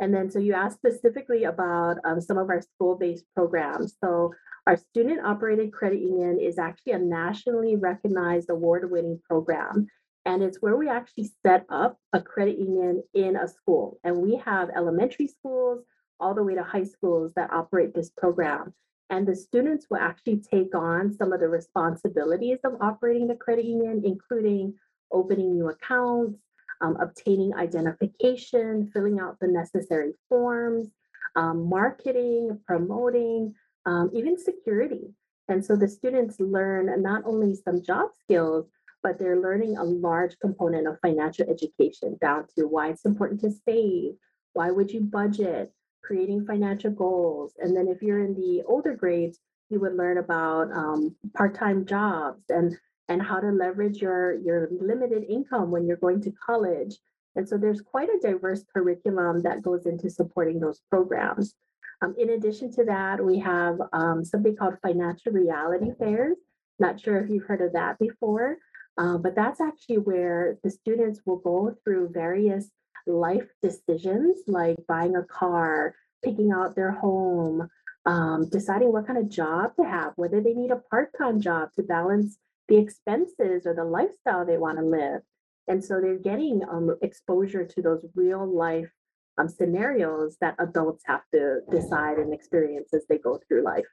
And 0.00 0.14
then, 0.14 0.30
so 0.30 0.38
you 0.38 0.54
asked 0.54 0.76
specifically 0.76 1.44
about 1.44 1.98
um, 2.04 2.20
some 2.20 2.38
of 2.38 2.48
our 2.50 2.62
school-based 2.62 3.24
programs. 3.34 3.96
So 4.02 4.32
our 4.66 4.76
student 4.76 5.24
operated 5.26 5.72
credit 5.72 6.00
union 6.00 6.38
is 6.38 6.58
actually 6.58 6.92
a 6.92 6.98
nationally 6.98 7.74
recognized 7.76 8.50
award 8.50 8.88
winning 8.90 9.20
program. 9.28 9.88
And 10.28 10.42
it's 10.42 10.60
where 10.60 10.76
we 10.76 10.90
actually 10.90 11.30
set 11.42 11.64
up 11.70 11.96
a 12.12 12.20
credit 12.20 12.58
union 12.58 13.02
in 13.14 13.34
a 13.34 13.48
school. 13.48 13.98
And 14.04 14.18
we 14.18 14.36
have 14.44 14.68
elementary 14.76 15.26
schools 15.26 15.82
all 16.20 16.34
the 16.34 16.42
way 16.42 16.54
to 16.54 16.62
high 16.62 16.84
schools 16.84 17.32
that 17.34 17.50
operate 17.50 17.94
this 17.94 18.10
program. 18.10 18.74
And 19.08 19.26
the 19.26 19.34
students 19.34 19.86
will 19.88 19.96
actually 19.96 20.42
take 20.52 20.74
on 20.74 21.14
some 21.14 21.32
of 21.32 21.40
the 21.40 21.48
responsibilities 21.48 22.58
of 22.62 22.74
operating 22.82 23.26
the 23.26 23.36
credit 23.36 23.64
union, 23.64 24.02
including 24.04 24.74
opening 25.10 25.54
new 25.54 25.70
accounts, 25.70 26.38
um, 26.82 26.98
obtaining 27.00 27.54
identification, 27.54 28.90
filling 28.92 29.18
out 29.20 29.38
the 29.40 29.48
necessary 29.48 30.12
forms, 30.28 30.88
um, 31.36 31.70
marketing, 31.70 32.60
promoting, 32.66 33.54
um, 33.86 34.10
even 34.12 34.36
security. 34.36 35.08
And 35.48 35.64
so 35.64 35.74
the 35.74 35.88
students 35.88 36.38
learn 36.38 37.00
not 37.00 37.22
only 37.24 37.54
some 37.54 37.82
job 37.82 38.10
skills, 38.20 38.66
but 39.02 39.18
they're 39.18 39.40
learning 39.40 39.76
a 39.76 39.84
large 39.84 40.38
component 40.40 40.86
of 40.86 40.98
financial 41.00 41.48
education 41.48 42.16
down 42.20 42.46
to 42.56 42.64
why 42.64 42.88
it's 42.90 43.04
important 43.04 43.40
to 43.40 43.50
save, 43.66 44.14
why 44.52 44.70
would 44.70 44.90
you 44.90 45.00
budget, 45.00 45.72
creating 46.02 46.46
financial 46.46 46.90
goals. 46.90 47.54
And 47.58 47.76
then 47.76 47.88
if 47.88 48.02
you're 48.02 48.24
in 48.24 48.34
the 48.34 48.62
older 48.66 48.94
grades, 48.94 49.38
you 49.70 49.80
would 49.80 49.96
learn 49.96 50.18
about 50.18 50.72
um, 50.72 51.14
part-time 51.36 51.84
jobs 51.84 52.42
and 52.48 52.76
and 53.10 53.22
how 53.22 53.40
to 53.40 53.50
leverage 53.50 54.02
your, 54.02 54.34
your 54.40 54.68
limited 54.70 55.24
income 55.28 55.70
when 55.70 55.86
you're 55.86 55.96
going 55.96 56.20
to 56.20 56.30
college. 56.44 56.98
And 57.36 57.48
so 57.48 57.56
there's 57.56 57.80
quite 57.80 58.10
a 58.10 58.18
diverse 58.20 58.64
curriculum 58.74 59.40
that 59.42 59.62
goes 59.62 59.86
into 59.86 60.10
supporting 60.10 60.60
those 60.60 60.82
programs. 60.90 61.54
Um, 62.02 62.14
in 62.18 62.30
addition 62.30 62.70
to 62.72 62.84
that, 62.84 63.24
we 63.24 63.38
have 63.38 63.78
um, 63.94 64.24
something 64.24 64.54
called 64.54 64.74
financial 64.82 65.32
reality 65.32 65.90
fairs. 65.98 66.36
Not 66.78 67.00
sure 67.00 67.18
if 67.18 67.30
you've 67.30 67.44
heard 67.44 67.62
of 67.62 67.72
that 67.72 67.98
before, 67.98 68.58
uh, 68.98 69.16
but 69.16 69.34
that's 69.36 69.60
actually 69.60 69.98
where 69.98 70.58
the 70.64 70.70
students 70.70 71.20
will 71.24 71.38
go 71.38 71.74
through 71.84 72.10
various 72.12 72.68
life 73.06 73.48
decisions 73.62 74.38
like 74.46 74.76
buying 74.88 75.16
a 75.16 75.22
car, 75.24 75.94
picking 76.24 76.52
out 76.52 76.74
their 76.74 76.90
home, 76.90 77.68
um, 78.06 78.48
deciding 78.50 78.92
what 78.92 79.06
kind 79.06 79.18
of 79.18 79.28
job 79.28 79.74
to 79.76 79.84
have, 79.84 80.12
whether 80.16 80.40
they 80.40 80.52
need 80.52 80.72
a 80.72 80.82
part 80.90 81.10
time 81.16 81.40
job 81.40 81.70
to 81.76 81.82
balance 81.82 82.38
the 82.66 82.76
expenses 82.76 83.66
or 83.66 83.74
the 83.74 83.84
lifestyle 83.84 84.44
they 84.44 84.58
want 84.58 84.78
to 84.78 84.84
live. 84.84 85.22
And 85.68 85.84
so 85.84 86.00
they're 86.00 86.18
getting 86.18 86.62
um, 86.68 86.96
exposure 87.00 87.64
to 87.64 87.82
those 87.82 88.04
real 88.14 88.46
life 88.46 88.90
um, 89.38 89.48
scenarios 89.48 90.36
that 90.40 90.56
adults 90.58 91.04
have 91.06 91.22
to 91.32 91.60
decide 91.70 92.18
and 92.18 92.34
experience 92.34 92.92
as 92.92 93.04
they 93.08 93.18
go 93.18 93.38
through 93.46 93.62
life. 93.62 93.86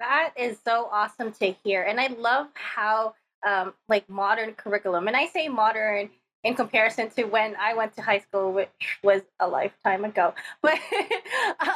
That 0.00 0.32
is 0.36 0.58
so 0.64 0.88
awesome 0.90 1.32
to 1.32 1.54
hear. 1.64 1.82
And 1.82 2.00
I 2.00 2.08
love 2.08 2.46
how 2.54 3.14
um, 3.46 3.74
like 3.88 4.08
modern 4.08 4.54
curriculum, 4.54 5.08
and 5.08 5.16
I 5.16 5.26
say 5.26 5.48
modern 5.48 6.10
in 6.44 6.54
comparison 6.54 7.10
to 7.10 7.24
when 7.24 7.56
I 7.56 7.74
went 7.74 7.94
to 7.96 8.02
high 8.02 8.20
school, 8.20 8.52
which 8.52 8.98
was 9.02 9.22
a 9.40 9.48
lifetime 9.48 10.04
ago. 10.04 10.34
But 10.62 10.78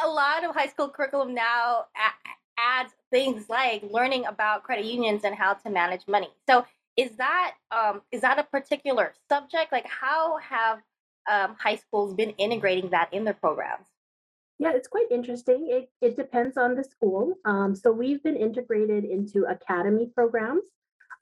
a 0.05 0.09
lot 0.09 0.45
of 0.45 0.55
high 0.55 0.69
school 0.69 0.89
curriculum 0.89 1.35
now 1.35 1.87
adds 2.59 2.93
things 3.11 3.49
like 3.49 3.83
learning 3.91 4.27
about 4.27 4.63
credit 4.63 4.85
unions 4.85 5.23
and 5.25 5.35
how 5.35 5.55
to 5.55 5.71
manage 5.71 6.07
money. 6.07 6.29
So 6.49 6.65
is 6.97 7.17
that 7.17 7.55
um, 7.71 8.03
is 8.11 8.21
that 8.21 8.39
a 8.39 8.45
particular 8.45 9.15
subject? 9.29 9.73
Like 9.73 9.87
how 9.87 10.39
have 10.39 10.79
um, 11.31 11.57
high 11.59 11.77
schools 11.77 12.15
been 12.15 12.31
integrating 12.31 12.91
that 12.91 13.13
in 13.13 13.25
their 13.25 13.35
programs? 13.35 13.87
Yeah, 14.59 14.73
it's 14.75 14.89
quite 14.89 15.07
interesting. 15.11 15.69
It, 15.71 15.91
it 16.01 16.17
depends 16.17 16.57
on 16.57 16.77
the 16.77 16.85
school. 16.85 17.35
Um, 17.45 17.75
so 17.75 17.91
we've 17.91 18.23
been 18.23 18.37
integrated 18.37 19.05
into 19.05 19.45
academy 19.45 20.07
programs. 20.15 20.63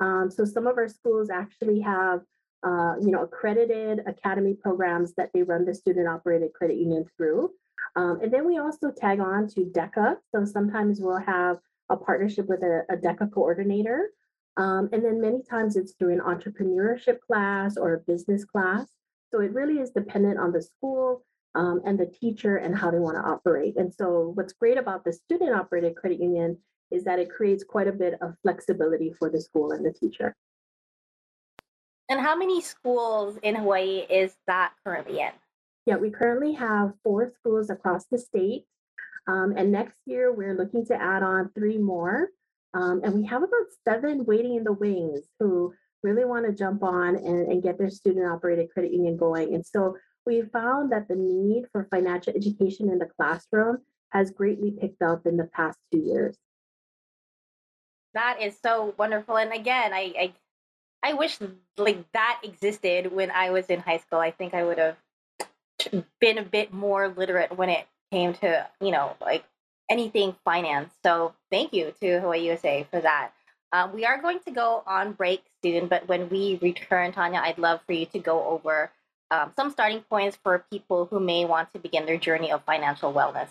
Um, 0.01 0.31
so 0.31 0.45
some 0.45 0.67
of 0.67 0.79
our 0.79 0.89
schools 0.89 1.31
actually 1.31 1.81
have, 1.81 2.21
uh, 2.63 2.95
you 3.01 3.11
know, 3.11 3.23
accredited 3.23 4.01
academy 4.07 4.55
programs 4.55 5.15
that 5.15 5.31
they 5.33 5.43
run 5.43 5.65
the 5.65 5.75
student 5.75 6.09
operated 6.09 6.53
credit 6.53 6.77
union 6.77 7.05
through. 7.17 7.51
Um, 7.97 8.21
and 8.23 8.33
then 8.33 8.47
we 8.47 8.59
also 8.59 8.91
tag 8.91 9.21
on 9.21 9.49
to 9.49 9.65
DECA. 9.65 10.17
So 10.35 10.45
sometimes 10.45 11.01
we'll 11.01 11.19
have 11.19 11.59
a 11.91 11.97
partnership 11.97 12.47
with 12.49 12.63
a, 12.63 12.83
a 12.91 12.97
DECA 12.97 13.33
coordinator. 13.33 14.11
Um, 14.57 14.89
and 14.93 15.05
then 15.05 15.21
many 15.21 15.43
times 15.43 15.77
it's 15.77 15.93
through 15.93 16.13
an 16.13 16.21
entrepreneurship 16.21 17.21
class 17.21 17.77
or 17.77 17.95
a 17.95 18.01
business 18.01 18.45
class. 18.45 18.89
So 19.33 19.41
it 19.41 19.53
really 19.53 19.81
is 19.81 19.91
dependent 19.91 20.39
on 20.39 20.53
the 20.53 20.63
school 20.63 21.25
um, 21.55 21.81
and 21.85 21.99
the 21.99 22.07
teacher 22.07 22.57
and 22.57 22.77
how 22.77 22.91
they 22.91 22.99
want 22.99 23.17
to 23.17 23.29
operate. 23.29 23.77
And 23.77 23.93
so 23.93 24.33
what's 24.35 24.53
great 24.53 24.79
about 24.79 25.05
the 25.05 25.13
student 25.13 25.55
operated 25.55 25.97
credit 25.97 26.21
union 26.21 26.59
is 26.91 27.05
that 27.05 27.19
it 27.19 27.31
creates 27.31 27.65
quite 27.65 27.89
a 27.89 27.93
bit 27.93 28.15
of 28.21 28.35
flexibility 28.43 29.13
for 29.19 29.31
the 29.31 29.41
school 29.41 29.73
and 29.73 29.85
the 29.85 29.93
teacher. 29.93 30.35
And 32.09 32.21
how 32.21 32.37
many 32.37 32.61
schools 32.61 33.39
in 33.43 33.55
Hawaii 33.55 34.05
is 34.11 34.35
that 34.47 34.73
currently 34.85 35.21
in? 35.21 35.31
Yeah, 35.87 35.97
we 35.97 36.11
currently 36.11 36.53
have 36.55 36.93
four 37.05 37.29
schools 37.29 37.71
across 37.71 38.07
the 38.07 38.19
state. 38.19 38.65
Um, 39.29 39.55
and 39.57 39.71
next 39.71 39.97
year, 40.07 40.33
we're 40.33 40.57
looking 40.57 40.85
to 40.87 41.01
add 41.01 41.23
on 41.23 41.51
three 41.55 41.79
more. 41.79 42.29
Um, 42.75 43.01
and 43.05 43.15
we 43.15 43.25
have 43.27 43.43
about 43.43 43.67
seven 43.87 44.25
waiting 44.25 44.57
in 44.57 44.65
the 44.65 44.73
wings 44.73 45.21
who 45.39 45.73
really 46.03 46.25
want 46.25 46.47
to 46.47 46.53
jump 46.53 46.83
on 46.83 47.17
and, 47.17 47.51
and 47.51 47.63
get 47.63 47.79
their 47.79 47.91
student 47.91 48.27
operated 48.27 48.71
credit 48.71 48.93
union 48.93 49.17
going. 49.17 49.55
And 49.55 49.65
so 49.65 49.97
we 50.27 50.43
found 50.43 50.93
that 50.93 51.09
the 51.09 51.17
need 51.17 51.67
for 51.73 51.89
financial 51.91 52.33
education 52.35 52.91
in 52.91 52.99
the 52.99 53.09
classroom 53.17 53.79
has 54.11 54.31
greatly 54.31 54.73
picked 54.73 55.03
up 55.03 55.27
in 55.27 55.37
the 55.37 55.49
past 55.55 55.79
two 55.93 55.99
years. 55.99 56.37
That 58.15 58.41
is 58.43 58.59
so 58.63 58.95
wonderful. 58.99 59.37
And 59.37 59.53
again, 59.53 59.93
I, 59.95 60.15
I 60.19 60.33
I 61.03 61.13
wish 61.15 61.39
like 61.79 62.05
that 62.13 62.41
existed 62.45 63.13
when 63.13 63.31
I 63.31 63.51
was 63.51 63.67
in 63.67 63.81
high 63.81 63.99
school. 63.99 64.19
I 64.19 64.31
think 64.33 64.55
I 64.55 64.65
would 64.65 64.79
have 64.79 64.97
been 66.21 66.39
a 66.39 66.43
bit 66.43 66.73
more 66.73 67.09
literate 67.09 67.57
when 67.57 67.71
it 67.71 67.87
came 68.13 68.35
to, 68.35 68.67
you 68.81 68.91
know, 68.91 69.17
like 69.21 69.45
anything 69.91 70.37
finance. 70.45 70.93
So 71.05 71.35
thank 71.51 71.73
you 71.73 71.95
to 72.01 72.21
Hawaii 72.21 72.47
USA 72.47 72.87
for 72.91 73.01
that. 73.01 73.33
Um, 73.73 73.95
we 73.95 74.05
are 74.05 74.21
going 74.21 74.41
to 74.41 74.51
go 74.51 74.83
on 74.87 75.13
break 75.13 75.43
soon, 75.65 75.87
but 75.89 76.09
when 76.09 76.29
we 76.29 76.59
return, 76.61 77.13
Tanya, 77.13 77.41
I'd 77.43 77.59
love 77.59 77.81
for 77.87 77.93
you 77.93 78.07
to 78.07 78.19
go 78.19 78.45
over 78.49 78.91
um, 79.31 79.53
some 79.57 79.71
starting 79.71 80.01
points 80.01 80.37
for 80.43 80.65
people 80.73 81.07
who 81.07 81.21
may 81.21 81.45
want 81.45 81.73
to 81.73 81.79
begin 81.79 82.05
their 82.05 82.19
journey 82.19 82.51
of 82.51 82.65
financial 82.65 83.13
wellness. 83.13 83.49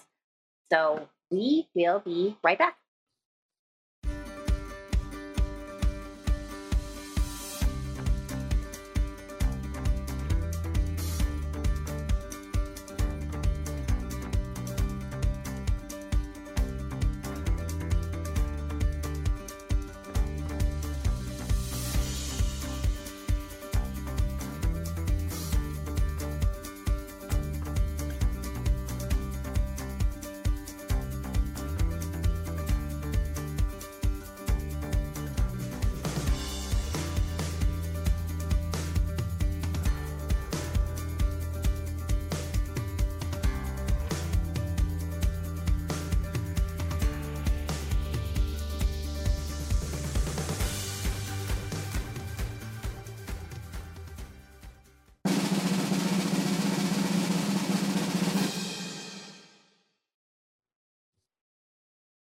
So 0.71 1.07
we 1.31 1.67
will 1.73 1.99
be 1.99 2.37
right 2.43 2.57
back. 2.59 2.77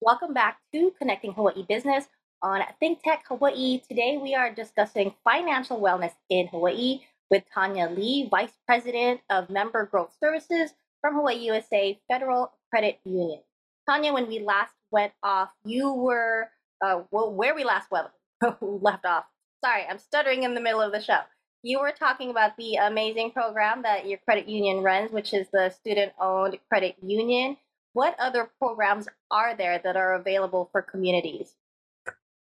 Welcome 0.05 0.35
back 0.35 0.59
to 0.75 0.93
Connecting 0.99 1.33
Hawaii 1.33 1.65
Business 1.67 2.05
on 2.43 2.61
Think 2.79 3.03
Tech 3.03 3.25
Hawaii. 3.27 3.81
Today 3.89 4.19
we 4.23 4.35
are 4.35 4.53
discussing 4.53 5.15
financial 5.25 5.81
wellness 5.81 6.13
in 6.29 6.47
Hawaii 6.49 7.01
with 7.31 7.43
Tanya 7.55 7.89
Lee, 7.89 8.29
Vice 8.31 8.53
President 8.67 9.23
of 9.31 9.49
Member 9.49 9.87
Growth 9.87 10.15
Services 10.23 10.75
from 11.01 11.15
Hawaii 11.15 11.47
USA 11.47 11.99
Federal 12.07 12.53
Credit 12.69 13.01
Union. 13.07 13.41
Tanya, 13.89 14.13
when 14.13 14.29
we 14.29 14.41
last 14.41 14.75
went 14.91 15.15
off, 15.23 15.49
you 15.65 15.95
were, 15.95 16.51
uh, 16.85 17.01
well, 17.11 17.33
where 17.33 17.55
we 17.55 17.65
last 17.65 17.91
went, 17.91 18.09
left 18.61 19.07
off. 19.07 19.25
Sorry, 19.65 19.87
I'm 19.89 19.99
stuttering 19.99 20.43
in 20.43 20.53
the 20.53 20.61
middle 20.61 20.83
of 20.83 20.93
the 20.93 21.01
show. 21.01 21.21
You 21.63 21.81
were 21.81 21.93
talking 21.99 22.29
about 22.29 22.59
the 22.59 22.75
amazing 22.75 23.31
program 23.31 23.81
that 23.85 24.07
your 24.07 24.19
credit 24.19 24.51
union 24.51 24.83
runs, 24.83 25.13
which 25.13 25.33
is 25.33 25.47
the 25.51 25.71
student 25.71 26.13
owned 26.21 26.59
credit 26.69 26.97
union 27.03 27.57
what 27.95 28.15
other 28.19 28.51
programs 28.59 29.09
are 29.31 29.57
there 29.57 29.81
that 29.83 29.97
are 29.97 30.15
available 30.15 30.69
for 30.71 30.83
communities? 30.83 31.55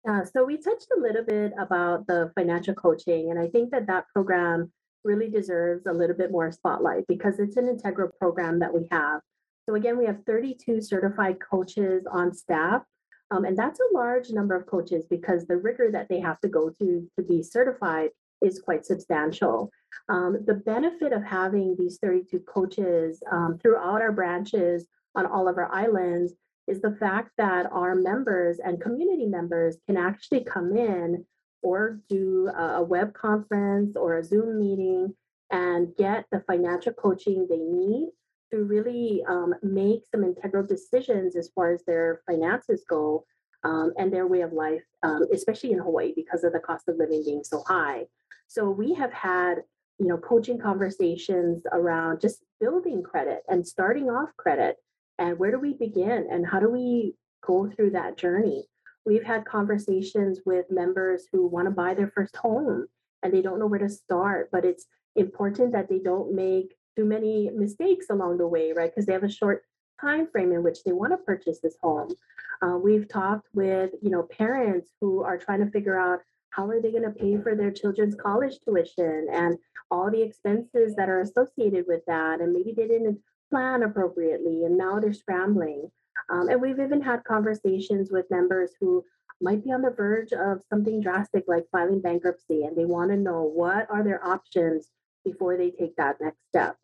Uh, 0.08 0.24
so 0.24 0.46
we 0.46 0.56
touched 0.56 0.88
a 0.96 1.00
little 1.00 1.25
bit 1.25 1.51
about 1.60 2.08
the 2.08 2.32
financial 2.36 2.74
coaching, 2.74 3.32
and 3.32 3.39
I 3.39 3.48
think 3.48 3.72
that 3.72 3.88
that 3.88 4.06
program 4.13 4.72
really 5.03 5.29
deserves 5.29 5.86
a 5.88 5.94
little 5.94 6.15
bit 6.15 6.32
more 6.32 6.51
spotlight 6.51 7.06
because 7.08 7.39
it's 7.39 7.58
an 7.58 7.68
integral 7.68 8.10
program 8.20 8.60
that 8.60 8.74
we 8.74 8.88
have. 8.91 9.22
So 9.68 9.75
again, 9.75 9.98
we 9.98 10.06
have 10.06 10.24
32 10.25 10.82
certified 10.82 11.38
coaches 11.39 12.06
on 12.10 12.34
staff, 12.34 12.84
um, 13.32 13.44
and 13.44 13.58
that's 13.58 13.79
a 13.79 13.94
large 13.94 14.29
number 14.29 14.56
of 14.56 14.68
coaches 14.68 15.06
because 15.10 15.46
the 15.46 15.58
rigor 15.58 15.89
that 15.91 16.08
they 16.10 16.20
have 16.20 16.39
to 16.41 16.48
go 16.48 16.70
to 16.70 17.10
to 17.18 17.24
be 17.24 17.44
certified 17.44 18.12
is 18.41 18.62
quite 18.62 18.86
substantial. 18.86 19.72
Um, 20.08 20.38
the 20.46 20.53
benefit 20.53 21.12
of 21.12 21.24
having 21.24 21.75
these 21.77 21.98
32 22.01 22.39
coaches 22.41 23.22
um, 23.32 23.58
throughout 23.62 24.01
our 24.01 24.12
branches 24.12 24.86
on 25.16 25.25
all 25.25 25.48
of 25.48 25.58
our 25.58 25.72
islands 25.74 26.34
is 26.68 26.82
the 26.82 26.96
fact 27.00 27.32
that 27.38 27.66
our 27.72 27.96
members 27.96 28.60
and 28.60 28.82
community 28.82 29.25
members 29.25 29.78
can 29.88 29.98
actually 29.98 30.44
come 30.44 30.75
in 30.78 31.25
or 31.62 32.00
do 32.08 32.48
a 32.58 32.82
web 32.82 33.13
conference 33.13 33.96
or 33.96 34.18
a 34.18 34.24
Zoom 34.24 34.60
meeting 34.60 35.13
and 35.51 35.96
get 35.98 36.25
the 36.32 36.42
financial 36.42 36.94
coaching 36.94 37.48
they 37.50 37.58
need 37.58 38.10
to 38.51 38.63
really 38.63 39.24
um, 39.28 39.54
make 39.62 40.01
some 40.12 40.24
integral 40.24 40.66
decisions 40.66 41.36
as 41.36 41.50
far 41.54 41.74
as 41.74 41.84
their 41.86 42.22
finances 42.25 42.84
go 42.88 43.25
um, 43.63 43.92
and 43.98 44.12
their 44.12 44.28
way 44.28 44.42
of 44.42 44.54
life, 44.54 44.84
um, 45.04 45.25
especially 45.34 45.72
in 45.72 45.80
Hawaii 45.80 46.13
because 46.16 46.44
of 46.44 46.54
the 46.54 46.60
cost 46.60 46.88
of 46.88 46.98
living 46.98 47.24
being 47.25 47.44
so 47.44 47.63
high. 47.68 48.06
So 48.48 48.70
we 48.70 48.94
have 48.94 49.12
had, 49.12 49.56
you 50.00 50.08
know, 50.08 50.18
coaching 50.18 50.58
conversations 50.58 51.63
around 51.72 52.22
just 52.22 52.44
building 52.60 53.04
credit 53.04 53.42
and 53.48 53.68
starting 53.68 54.10
off 54.10 54.30
credit 54.38 54.78
and 55.19 55.38
where 55.38 55.51
do 55.51 55.59
we 55.59 55.73
begin 55.73 56.27
and 56.31 56.47
how 56.47 56.59
do 56.59 56.69
we 56.69 57.13
go 57.45 57.69
through 57.69 57.91
that 57.91 58.17
journey. 58.17 58.63
We've 59.05 59.23
had 59.23 59.45
conversations 59.45 60.39
with 60.45 60.65
members 60.69 61.27
who 61.31 61.47
want 61.47 61.67
to 61.67 61.71
buy 61.71 61.93
their 61.93 62.11
first 62.15 62.35
home 62.35 62.88
and 63.23 63.33
they 63.33 63.41
don't 63.41 63.59
know 63.59 63.67
where 63.67 63.79
to 63.79 63.89
start, 63.89 64.49
but 64.51 64.65
it's 64.65 64.85
important 65.15 65.71
that 65.73 65.89
they 65.89 65.99
don't 65.99 66.33
make 66.33 66.75
too 66.95 67.05
many 67.05 67.49
mistakes 67.49 68.07
along 68.09 68.38
the 68.38 68.47
way, 68.47 68.73
right? 68.73 68.91
Because 68.91 69.05
they 69.05 69.13
have 69.13 69.23
a 69.23 69.31
short 69.31 69.63
time 69.99 70.27
frame 70.27 70.51
in 70.51 70.63
which 70.63 70.83
they 70.83 70.91
want 70.91 71.11
to 71.11 71.17
purchase 71.17 71.59
this 71.61 71.77
home. 71.81 72.13
Uh, 72.61 72.77
we've 72.77 73.07
talked 73.07 73.47
with 73.53 73.91
you 74.01 74.09
know 74.09 74.23
parents 74.23 74.89
who 74.99 75.23
are 75.23 75.38
trying 75.38 75.63
to 75.63 75.71
figure 75.71 75.97
out 75.97 76.19
how 76.51 76.67
are 76.67 76.81
they 76.81 76.91
going 76.91 77.03
to 77.03 77.11
pay 77.11 77.38
for 77.38 77.55
their 77.55 77.71
children's 77.71 78.15
college 78.15 78.55
tuition 78.65 79.27
and 79.31 79.57
all 79.91 80.09
the 80.09 80.21
expenses 80.21 80.95
that 80.95 81.09
are 81.09 81.21
associated 81.21 81.85
with 81.88 82.01
that, 82.07 82.41
and 82.41 82.53
maybe 82.53 82.73
they 82.75 82.88
didn't 82.88 83.19
plan 83.50 83.84
appropriately, 83.84 84.65
and 84.65 84.77
now 84.77 85.00
they're 85.00 85.13
scrambling. 85.13 85.89
Um, 86.29 86.50
and 86.50 86.62
we've 86.62 86.79
even 86.79 87.01
had 87.01 87.24
conversations 87.24 88.12
with 88.12 88.29
members 88.29 88.72
who 88.79 89.03
might 89.41 89.63
be 89.63 89.72
on 89.72 89.82
the 89.82 89.91
verge 89.91 90.34
of 90.34 90.60
something 90.70 91.01
drastic 91.01 91.46
like 91.48 91.65
filing 91.72 92.01
bankruptcy, 92.01 92.63
and 92.63 92.77
they 92.77 92.86
want 92.86 93.12
to 93.12 93.18
know 93.18 93.44
what 93.44 93.88
are 93.89 94.03
their 94.03 94.25
options 94.25 94.89
before 95.24 95.58
they 95.58 95.72
take 95.72 95.96
that 95.96 96.18
next 96.22 96.39
step. 96.50 96.75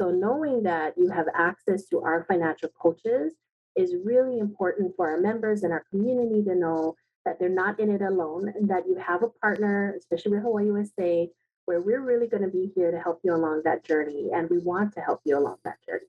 So 0.00 0.10
knowing 0.10 0.62
that 0.62 0.94
you 0.96 1.10
have 1.10 1.26
access 1.34 1.86
to 1.86 2.00
our 2.02 2.24
financial 2.24 2.70
coaches 2.80 3.34
is 3.76 3.94
really 4.04 4.38
important 4.38 4.94
for 4.96 5.10
our 5.10 5.20
members 5.20 5.62
and 5.62 5.72
our 5.72 5.84
community 5.90 6.42
to 6.44 6.54
know 6.54 6.94
that 7.24 7.38
they're 7.38 7.48
not 7.48 7.78
in 7.78 7.90
it 7.90 8.02
alone 8.02 8.52
and 8.54 8.70
that 8.70 8.86
you 8.86 8.96
have 8.96 9.22
a 9.22 9.28
partner, 9.28 9.94
especially 9.98 10.32
with 10.32 10.42
Hawaii 10.42 10.66
USA, 10.66 11.28
where 11.68 11.82
we're 11.82 12.00
really 12.00 12.26
going 12.26 12.42
to 12.42 12.48
be 12.48 12.72
here 12.74 12.90
to 12.90 12.98
help 12.98 13.20
you 13.22 13.34
along 13.34 13.60
that 13.62 13.84
journey 13.84 14.30
and 14.32 14.48
we 14.48 14.58
want 14.58 14.94
to 14.94 15.00
help 15.00 15.20
you 15.26 15.36
along 15.36 15.58
that 15.64 15.76
journey. 15.86 16.06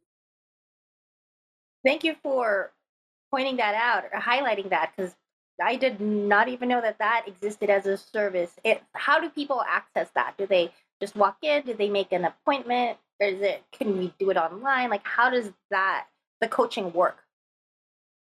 Thank 1.83 2.05
you 2.05 2.15
for 2.23 2.71
pointing 3.29 3.57
that 3.57 3.75
out 3.75 4.05
or 4.05 4.21
highlighting 4.21 4.69
that 4.69 4.93
because 4.95 5.13
I 5.61 5.75
did 5.75 5.99
not 5.99 6.47
even 6.47 6.69
know 6.69 6.79
that 6.79 6.99
that 6.99 7.25
existed 7.27 7.69
as 7.69 7.85
a 7.85 7.97
service. 7.97 8.51
It, 8.63 8.81
how 8.93 9.19
do 9.19 9.29
people 9.29 9.61
access 9.67 10.09
that? 10.15 10.35
Do 10.37 10.47
they 10.47 10.71
just 11.01 11.17
walk 11.17 11.39
in? 11.41 11.63
Do 11.63 11.73
they 11.73 11.89
make 11.89 12.13
an 12.13 12.23
appointment? 12.23 12.97
Or 13.19 13.27
is 13.27 13.41
it 13.41 13.61
can 13.73 13.97
we 13.97 14.13
do 14.17 14.29
it 14.29 14.37
online? 14.37 14.89
Like 14.89 15.05
how 15.05 15.29
does 15.29 15.51
that 15.71 16.05
the 16.39 16.47
coaching 16.47 16.93
work? 16.93 17.17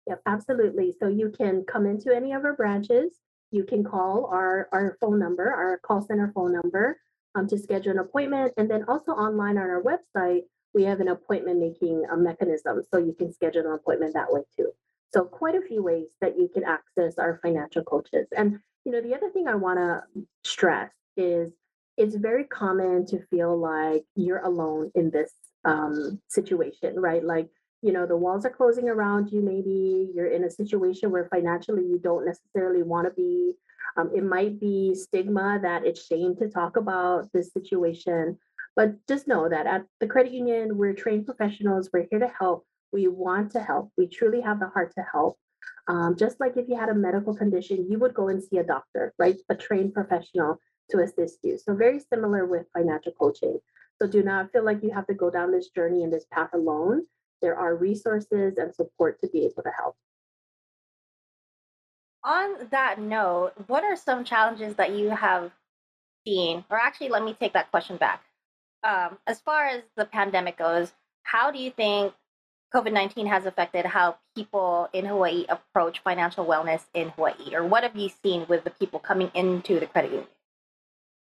Yep, 0.09 0.23
absolutely. 0.27 0.93
So 0.99 1.07
you 1.07 1.31
can 1.31 1.63
come 1.63 1.87
into 1.87 2.13
any 2.13 2.33
of 2.33 2.45
our 2.45 2.55
branches. 2.55 3.13
You 3.53 3.63
can 3.63 3.85
call 3.85 4.27
our, 4.27 4.69
our 4.73 4.97
phone 5.01 5.21
number, 5.21 5.49
our 5.49 5.79
call 5.79 6.03
center 6.03 6.33
phone 6.35 6.53
number, 6.53 6.99
um, 7.39 7.49
to 7.49 7.59
schedule 7.59 7.93
an 7.93 7.99
appointment. 7.99 8.53
And 8.57 8.71
then 8.71 8.85
also 8.89 9.13
online 9.13 9.59
on 9.59 9.65
our 9.71 9.83
website, 9.83 10.43
we 10.75 10.85
have 10.85 11.01
an 11.01 11.09
appointment 11.09 11.61
making 11.61 12.05
a 12.13 12.17
mechanism. 12.17 12.83
So 12.93 12.99
you 12.99 13.15
can 13.19 13.33
schedule 13.33 13.67
an 13.67 13.73
appointment 13.73 14.15
that 14.15 14.33
way 14.33 14.43
too. 14.57 14.73
So 15.15 15.25
quite 15.25 15.55
a 15.55 15.63
few 15.63 15.83
ways 15.83 16.09
that 16.21 16.37
you 16.37 16.49
can 16.53 16.65
access 16.65 17.19
our 17.19 17.39
financial 17.43 17.83
coaches. 17.83 18.27
And 18.37 18.59
you 18.85 18.93
know, 18.93 19.01
the 19.01 19.15
other 19.15 19.31
thing 19.31 19.49
I 19.49 19.55
want 19.55 19.79
to 19.79 20.03
stress 20.45 20.91
is 21.17 21.53
it's 21.97 22.15
very 22.15 22.45
common 22.45 23.07
to 23.07 23.21
feel 23.27 23.59
like 23.59 24.05
you're 24.15 24.45
alone 24.45 24.91
in 24.95 25.11
this 25.11 25.33
um, 25.65 26.21
situation, 26.29 26.99
right? 26.99 27.25
Like, 27.25 27.49
you 27.83 27.93
know, 27.93 28.07
the 28.07 28.17
walls 28.17 28.45
are 28.45 28.51
closing 28.51 28.89
around 28.89 29.31
you. 29.33 29.41
Maybe 29.41 30.11
you're 30.15 30.31
in 30.31 30.45
a 30.45 30.51
situation 30.51 31.11
where 31.11 31.29
financially 31.29 31.83
you 31.83 31.99
don't 31.99 32.25
necessarily 32.25 32.83
want 32.83 33.09
to 33.09 33.15
be. 33.15 33.55
Um, 33.97 34.11
it 34.15 34.25
might 34.25 34.61
be 34.61 34.95
stigma 34.95 35.59
that 35.63 35.85
it's 35.85 36.07
shame 36.07 36.37
to 36.37 36.49
talk 36.49 36.77
about 36.77 37.29
this 37.33 37.53
situation. 37.53 38.39
But 38.77 38.95
just 39.09 39.27
know 39.27 39.49
that 39.49 39.67
at 39.67 39.85
the 40.01 40.07
credit 40.07 40.33
union, 40.33 40.77
we're 40.77 40.95
trained 40.95 41.27
professionals. 41.27 41.91
We're 41.93 42.07
here 42.11 42.21
to 42.21 42.29
help. 42.29 42.65
We 42.93 43.09
want 43.09 43.53
to 43.53 43.61
help. 43.61 43.91
We 43.99 44.07
truly 44.07 44.41
have 44.41 44.61
the 44.61 44.69
heart 44.69 44.93
to 44.97 45.05
help. 45.11 45.37
Um, 45.89 46.17
just 46.17 46.39
like 46.39 46.57
if 46.57 46.69
you 46.69 46.77
had 46.77 46.89
a 46.89 46.95
medical 46.95 47.35
condition, 47.35 47.91
you 47.91 47.99
would 47.99 48.15
go 48.15 48.29
and 48.29 48.43
see 48.43 48.59
a 48.59 48.65
doctor, 48.65 49.15
right? 49.19 49.37
A 49.49 49.55
trained 49.55 49.95
professional 49.95 50.61
to 50.91 51.01
assist 51.01 51.41
you. 51.43 51.59
So 51.59 51.75
very 51.75 52.01
similar 52.01 52.47
with 52.47 52.67
financial 52.77 53.13
coaching. 53.13 53.59
So 54.01 54.07
do 54.07 54.23
not 54.23 54.53
feel 54.53 54.65
like 54.65 54.83
you 54.83 54.91
have 54.93 55.07
to 55.09 55.15
go 55.15 55.31
down 55.31 55.51
this 55.51 55.71
journey 55.71 56.05
and 56.05 56.13
this 56.13 56.27
path 56.31 56.51
alone. 56.55 57.07
There 57.43 57.57
are 57.57 57.77
resources 57.77 58.59
and 58.59 58.75
support 58.75 59.21
to 59.21 59.29
be 59.29 59.45
able 59.45 59.63
to 59.63 59.73
help. 59.77 59.97
On 62.29 62.69
that 62.73 63.01
note, 63.01 63.53
what 63.69 63.85
are 63.85 63.97
some 63.97 64.23
challenges 64.23 64.75
that 64.75 64.93
you 64.93 65.09
have 65.09 65.51
seen? 66.27 66.63
Or 66.69 66.79
actually, 66.79 67.09
let 67.09 67.25
me 67.25 67.33
take 67.33 67.55
that 67.55 67.71
question 67.71 67.97
back. 67.97 68.23
Um, 68.85 69.17
as 69.27 69.41
far 69.41 69.65
as 69.65 69.83
the 69.97 70.05
pandemic 70.05 70.59
goes, 70.59 70.93
how 71.23 71.51
do 71.51 71.59
you 71.59 71.71
think 71.71 72.13
COVID 72.75 72.93
19 72.93 73.27
has 73.29 73.47
affected 73.47 73.87
how 73.87 74.19
people 74.37 74.91
in 74.93 75.07
Hawaii 75.07 75.47
approach 75.49 76.01
financial 76.01 76.45
wellness 76.45 76.83
in 76.93 77.09
Hawaii? 77.09 77.55
Or 77.55 77.67
what 77.67 77.83
have 77.83 77.97
you 77.97 78.11
seen 78.23 78.45
with 78.47 78.63
the 78.63 78.71
people 78.71 78.99
coming 79.01 79.31
into 79.33 79.81
the 79.81 79.87
credit 79.87 80.11
union? 80.11 80.29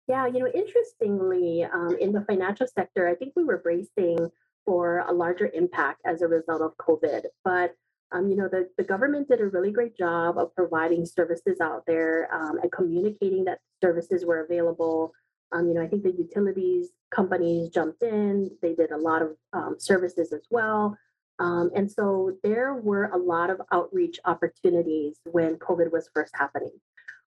Yeah, 0.07 0.29
you 0.29 0.39
know, 0.39 0.53
interestingly, 0.55 1.65
um, 1.65 1.97
in 2.01 2.13
the 2.13 2.21
financial 2.21 2.69
sector, 2.69 3.09
I 3.09 3.17
think 3.17 3.33
we 3.35 3.43
were 3.43 3.59
bracing 3.59 4.31
for 4.65 5.01
a 5.01 5.13
larger 5.13 5.51
impact 5.53 6.03
as 6.05 6.23
a 6.23 6.29
result 6.29 6.63
of 6.63 6.77
COVID. 6.77 7.25
But 7.45 7.75
um, 8.13 8.29
you 8.29 8.37
know, 8.37 8.49
the, 8.49 8.69
the 8.77 8.85
government 8.85 9.29
did 9.29 9.41
a 9.41 9.47
really 9.47 9.71
great 9.71 9.97
job 9.97 10.39
of 10.39 10.55
providing 10.55 11.07
services 11.07 11.61
out 11.61 11.85
there 11.87 12.29
um, 12.33 12.59
and 12.63 12.71
communicating 12.71 13.45
that 13.45 13.59
services 13.83 14.25
were 14.25 14.45
available. 14.45 15.13
Um, 15.53 15.69
you 15.69 15.75
know, 15.75 15.83
I 15.83 15.89
think 15.89 16.03
the 16.03 16.13
utilities 16.13 16.91
companies 17.11 17.69
jumped 17.71 18.03
in. 18.03 18.51
They 18.63 18.75
did 18.75 18.91
a 18.91 18.97
lot 18.97 19.23
of 19.23 19.37
um, 19.53 19.77
services 19.79 20.33
as 20.33 20.47
well. 20.51 20.97
Um, 21.39 21.71
and 21.75 21.91
so 21.91 22.37
there 22.43 22.75
were 22.75 23.07
a 23.07 23.19
lot 23.19 23.51
of 23.51 23.61
outreach 23.73 24.19
opportunities 24.25 25.19
when 25.25 25.57
COVID 25.57 25.91
was 25.91 26.09
first 26.15 26.33
happening. 26.35 26.73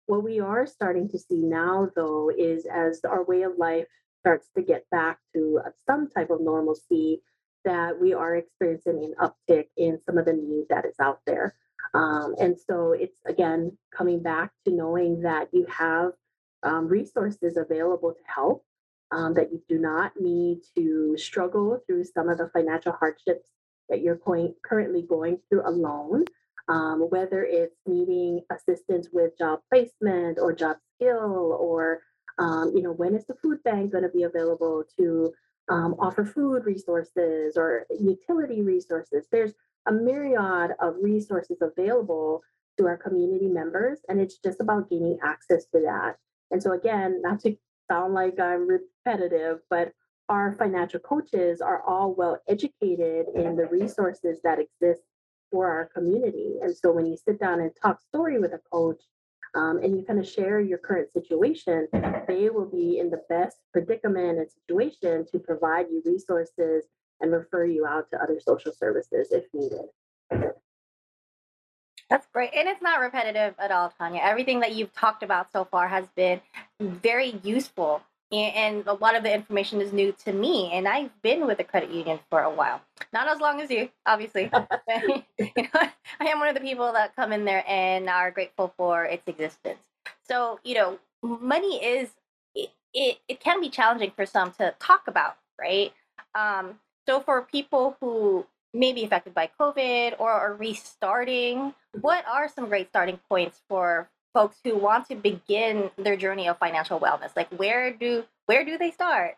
What 0.06 0.24
we 0.24 0.40
are 0.40 0.66
starting 0.68 1.10
to 1.10 1.20
see 1.20 1.38
now, 1.38 1.90
though, 1.96 2.30
is 2.30 2.66
as 2.66 3.02
our 3.06 3.24
way 3.24 3.44
of 3.44 3.58
life 3.58 3.88
starts 4.20 4.50
to 4.56 4.62
get 4.62 4.86
back 4.92 5.20
to 5.34 5.60
some 5.86 6.10
type 6.10 6.30
of 6.30 6.42
normalcy, 6.42 7.22
that 7.66 8.00
we 8.00 8.14
are 8.14 8.36
experiencing 8.36 9.04
an 9.04 9.30
uptick 9.50 9.68
in 9.78 10.00
some 10.06 10.18
of 10.18 10.26
the 10.26 10.34
need 10.34 10.66
that 10.70 10.86
is 10.86 10.96
out 11.00 11.20
there. 11.26 11.56
Um, 11.94 12.36
and 12.40 12.58
so 12.58 12.94
it's 12.94 13.18
again 13.26 13.78
coming 13.96 14.22
back 14.22 14.52
to 14.66 14.72
knowing 14.72 15.22
that 15.22 15.50
you 15.52 15.66
have 15.70 16.12
um, 16.64 16.88
resources 16.88 17.58
available 17.58 18.14
to 18.14 18.24
help, 18.26 18.64
um, 19.12 19.34
that 19.34 19.52
you 19.52 19.62
do 19.68 19.78
not 19.78 20.14
need 20.20 20.62
to 20.76 21.16
struggle 21.18 21.80
through 21.86 22.06
some 22.06 22.30
of 22.30 22.38
the 22.38 22.50
financial 22.50 22.94
hardships 22.94 23.50
that 23.90 24.02
you're 24.02 24.16
going, 24.16 24.56
currently 24.64 25.02
going 25.02 25.40
through 25.50 25.68
alone 25.68 26.26
um, 26.68 27.02
whether 27.10 27.44
it's 27.44 27.76
needing 27.86 28.42
assistance 28.52 29.10
with 29.12 29.38
job 29.38 29.60
placement 29.70 30.40
or 30.40 30.54
job 30.54 30.78
skill, 30.96 31.58
or 31.60 32.02
um, 32.40 32.72
you 32.76 32.82
know, 32.82 32.94
when 32.94 33.16
is 33.16 33.26
the 33.28 33.36
food 33.36 33.62
bank 33.64 33.92
going 33.92 34.04
to 34.04 34.10
be 34.10 34.24
available 34.24 34.84
to 34.98 35.34
um, 35.70 35.96
offer 36.00 36.26
food 36.26 36.66
resources 36.66 37.58
or 37.58 37.86
utility 38.00 38.62
resources? 38.62 39.26
There's 39.32 39.54
a 39.88 39.92
myriad 39.92 40.72
of 40.80 40.96
resources 41.02 41.58
available 41.62 42.42
to 42.78 42.88
our 42.88 42.98
community 42.98 43.48
members, 43.48 44.00
and 44.08 44.20
it's 44.20 44.38
just 44.40 44.60
about 44.60 44.90
gaining 44.90 45.20
access 45.24 45.66
to 45.68 45.82
that. 45.82 46.16
And 46.52 46.62
so, 46.62 46.72
again, 46.72 47.22
not 47.22 47.40
to 47.42 47.56
sound 47.90 48.14
like 48.14 48.40
I'm 48.40 48.68
repetitive, 48.68 49.60
but 49.70 49.92
our 50.30 50.54
financial 50.54 51.00
coaches 51.00 51.62
are 51.62 51.84
all 51.84 52.14
well 52.16 52.40
educated 52.48 53.28
in 53.36 53.56
the 53.56 53.68
resources 53.70 54.40
that 54.44 54.60
exist 54.60 55.02
for 55.52 55.70
our 55.70 55.90
community. 55.94 56.56
And 56.62 56.76
so 56.76 56.92
when 56.92 57.06
you 57.06 57.18
sit 57.18 57.40
down 57.40 57.60
and 57.60 57.72
talk 57.82 58.02
story 58.02 58.40
with 58.40 58.54
a 58.54 58.60
coach 58.72 59.04
um, 59.56 59.80
and 59.84 59.96
you 59.98 60.04
kind 60.04 60.20
of 60.20 60.28
share 60.28 60.60
your 60.60 60.78
current 60.78 61.12
situation, 61.12 61.88
they 62.28 62.50
will 62.50 62.70
be 62.70 63.00
in 63.00 63.10
the 63.10 63.22
best 63.30 63.58
predicament 63.72 64.40
and 64.40 64.48
situation 64.50 65.26
to 65.32 65.40
provide 65.40 65.88
you 65.92 66.02
resources 66.06 66.86
and 67.22 67.32
refer 67.32 67.66
you 67.66 67.86
out 67.86 68.10
to 68.12 68.22
other 68.22 68.40
social 68.40 68.72
services 68.72 69.32
if 69.32 69.46
needed. 69.54 69.86
That's 72.10 72.28
great. 72.34 72.52
And 72.56 72.68
it's 72.68 72.82
not 72.82 73.00
repetitive 73.00 73.56
at 73.58 73.72
all, 73.72 73.92
Tanya. 73.98 74.22
Everything 74.24 74.60
that 74.60 74.76
you've 74.76 74.94
talked 74.94 75.24
about 75.24 75.52
so 75.52 75.66
far 75.66 75.88
has 75.88 76.06
been 76.16 76.42
very 76.80 77.40
useful 77.44 78.02
and 78.34 78.86
a 78.88 78.94
lot 78.94 79.16
of 79.16 79.24
the 79.24 79.34
information 79.34 79.82
is 79.82 79.94
new 79.94 80.12
to 80.12 80.34
me 80.34 80.72
and 80.74 80.88
i've 80.88 81.10
been 81.22 81.46
with 81.46 81.58
the 81.58 81.64
credit 81.64 81.90
union 81.90 82.20
for 82.30 82.42
a 82.42 82.50
while. 82.50 82.82
Not 83.12 83.28
as 83.28 83.40
long 83.40 83.62
as 83.62 83.70
you 83.70 83.90
obviously. 84.06 84.44
You 84.44 84.50
know, 85.58 85.80
i 86.20 86.26
am 86.26 86.40
one 86.40 86.48
of 86.48 86.56
the 86.56 86.62
people 86.62 86.92
that 86.94 87.16
come 87.16 87.32
in 87.32 87.46
there 87.46 87.64
and 87.68 88.10
are 88.10 88.32
grateful 88.32 88.74
for 88.78 89.06
its 89.06 89.28
existence. 89.28 89.84
So 90.28 90.60
you 90.64 90.76
know 90.76 91.00
money 91.22 91.84
is 91.84 92.10
it, 92.56 92.70
it, 92.94 93.18
it 93.28 93.40
can 93.40 93.62
be 93.62 93.70
challenging 93.70 94.12
for 94.16 94.26
some 94.26 94.52
to 94.54 94.74
talk 94.80 95.04
about 95.08 95.38
right? 95.60 95.94
Um, 96.36 96.80
so 97.08 97.20
for 97.20 97.42
people 97.42 97.98
who 98.00 98.46
may 98.74 98.94
be 98.94 99.04
affected 99.04 99.34
by 99.34 99.50
COVID 99.60 100.16
or 100.20 100.32
are 100.32 100.54
restarting, 100.54 101.74
what 102.02 102.26
are 102.28 102.50
some 102.50 102.68
great 102.68 102.90
starting 102.90 103.20
points 103.30 103.62
for 103.70 104.10
folks 104.34 104.58
who 104.64 104.78
want 104.78 105.08
to 105.08 105.16
begin 105.16 105.92
their 105.98 106.18
journey 106.18 106.48
of 106.48 106.58
financial 106.58 107.00
wellness? 107.00 107.36
Like 107.36 107.50
where 107.58 107.92
do 107.94 108.24
where 108.46 108.66
do 108.66 108.78
they 108.78 108.92
start? 108.92 109.36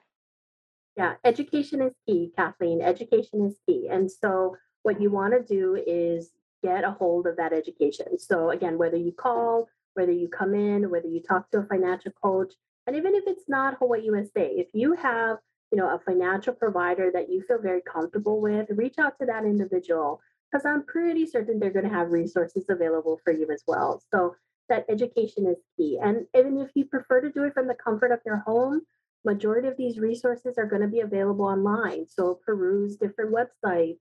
Yeah, 0.98 1.16
education 1.24 1.82
is 1.82 1.94
key, 2.08 2.32
Kathleen. 2.36 2.82
Education 2.82 3.46
is 3.46 3.58
key. 3.68 3.90
And 3.92 4.10
so 4.10 4.56
what 4.84 5.02
you 5.02 5.12
want 5.12 5.34
to 5.34 5.44
do 5.44 5.76
is 5.86 6.32
get 6.64 6.84
a 6.84 6.92
hold 6.92 7.28
of 7.28 7.36
that 7.38 7.54
education. 7.54 8.18
So 8.18 8.52
again, 8.52 8.78
whether 8.78 8.98
you 8.98 9.12
call, 9.12 9.68
whether 9.94 10.12
you 10.12 10.30
come 10.30 10.54
in, 10.54 10.90
whether 10.90 11.08
you 11.08 11.22
talk 11.22 11.52
to 11.52 11.60
a 11.60 11.66
financial 11.66 12.12
coach, 12.24 12.54
and 12.88 12.96
even 12.96 13.16
if 13.16 13.26
it's 13.28 13.50
not 13.50 13.78
Hawaii 13.80 14.04
USA, 14.06 14.48
if 14.48 14.68
you 14.74 14.94
have 14.96 15.38
you 15.72 15.78
know 15.78 15.94
a 15.94 16.00
financial 16.00 16.54
provider 16.54 17.12
that 17.12 17.30
you 17.30 17.44
feel 17.48 17.60
very 17.62 17.82
comfortable 17.82 18.40
with, 18.40 18.68
reach 18.70 18.96
out 18.98 19.20
to 19.20 19.26
that 19.26 19.44
individual 19.44 20.22
because 20.52 20.66
I'm 20.66 20.86
pretty 20.86 21.26
certain 21.26 21.60
they're 21.60 21.72
going 21.72 21.90
to 21.90 21.94
have 21.94 22.12
resources 22.12 22.66
available 22.70 23.20
for 23.24 23.34
you 23.34 23.50
as 23.52 23.64
well. 23.68 24.02
So 24.14 24.36
that 24.70 24.86
education 24.90 25.48
is 25.48 25.58
key. 25.78 26.00
And 26.02 26.26
even 26.36 26.58
if 26.60 26.70
you 26.76 26.86
prefer 26.86 27.22
to 27.22 27.32
do 27.32 27.44
it 27.44 27.54
from 27.54 27.68
the 27.68 27.76
comfort 27.76 28.12
of 28.12 28.20
your 28.26 28.38
home, 28.38 28.82
majority 29.24 29.68
of 29.68 29.78
these 29.78 30.00
resources 30.00 30.58
are 30.58 30.66
going 30.66 30.82
to 30.82 30.88
be 30.88 31.02
available 31.02 31.46
online. 31.46 32.06
So 32.08 32.40
peruse 32.46 32.96
different 32.96 33.34
websites. 33.34 33.98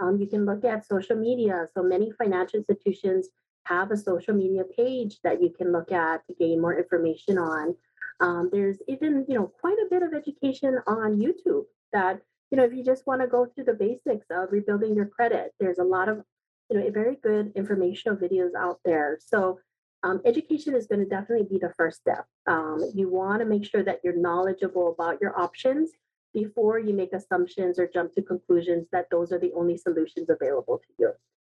Um, 0.00 0.18
you 0.20 0.26
can 0.26 0.44
look 0.44 0.64
at 0.64 0.86
social 0.86 1.16
media. 1.16 1.68
So 1.74 1.82
many 1.82 2.10
financial 2.10 2.58
institutions 2.58 3.28
have 3.64 3.90
a 3.90 3.96
social 3.96 4.34
media 4.34 4.62
page 4.76 5.18
that 5.22 5.40
you 5.40 5.50
can 5.50 5.72
look 5.72 5.92
at 5.92 6.26
to 6.26 6.34
gain 6.34 6.60
more 6.60 6.76
information 6.76 7.38
on. 7.38 7.74
Um, 8.20 8.50
there's 8.52 8.78
even, 8.88 9.24
you 9.28 9.36
know, 9.38 9.50
quite 9.60 9.78
a 9.78 9.88
bit 9.90 10.02
of 10.02 10.12
education 10.12 10.78
on 10.86 11.18
YouTube 11.18 11.64
that, 11.92 12.20
you 12.50 12.58
know, 12.58 12.64
if 12.64 12.72
you 12.72 12.84
just 12.84 13.06
want 13.06 13.20
to 13.22 13.26
go 13.26 13.46
through 13.46 13.64
the 13.64 13.74
basics 13.74 14.26
of 14.30 14.52
rebuilding 14.52 14.94
your 14.94 15.06
credit, 15.06 15.52
there's 15.58 15.78
a 15.78 15.84
lot 15.84 16.08
of, 16.08 16.22
you 16.70 16.78
know, 16.78 16.90
very 16.90 17.16
good 17.22 17.52
informational 17.54 18.16
videos 18.16 18.54
out 18.58 18.80
there. 18.84 19.18
So 19.24 19.58
um, 20.04 20.20
education 20.26 20.74
is 20.74 20.86
going 20.86 21.00
to 21.00 21.08
definitely 21.08 21.46
be 21.50 21.58
the 21.58 21.72
first 21.76 21.98
step. 22.00 22.26
Um, 22.46 22.90
you 22.94 23.08
want 23.08 23.40
to 23.40 23.46
make 23.46 23.64
sure 23.64 23.82
that 23.82 24.00
you're 24.04 24.16
knowledgeable 24.16 24.92
about 24.92 25.18
your 25.20 25.38
options 25.40 25.90
before 26.34 26.78
you 26.78 26.92
make 26.92 27.14
assumptions 27.14 27.78
or 27.78 27.88
jump 27.92 28.12
to 28.14 28.22
conclusions 28.22 28.86
that 28.92 29.06
those 29.10 29.32
are 29.32 29.38
the 29.38 29.52
only 29.56 29.78
solutions 29.78 30.28
available 30.28 30.78
to 30.78 30.92
you. 30.98 31.12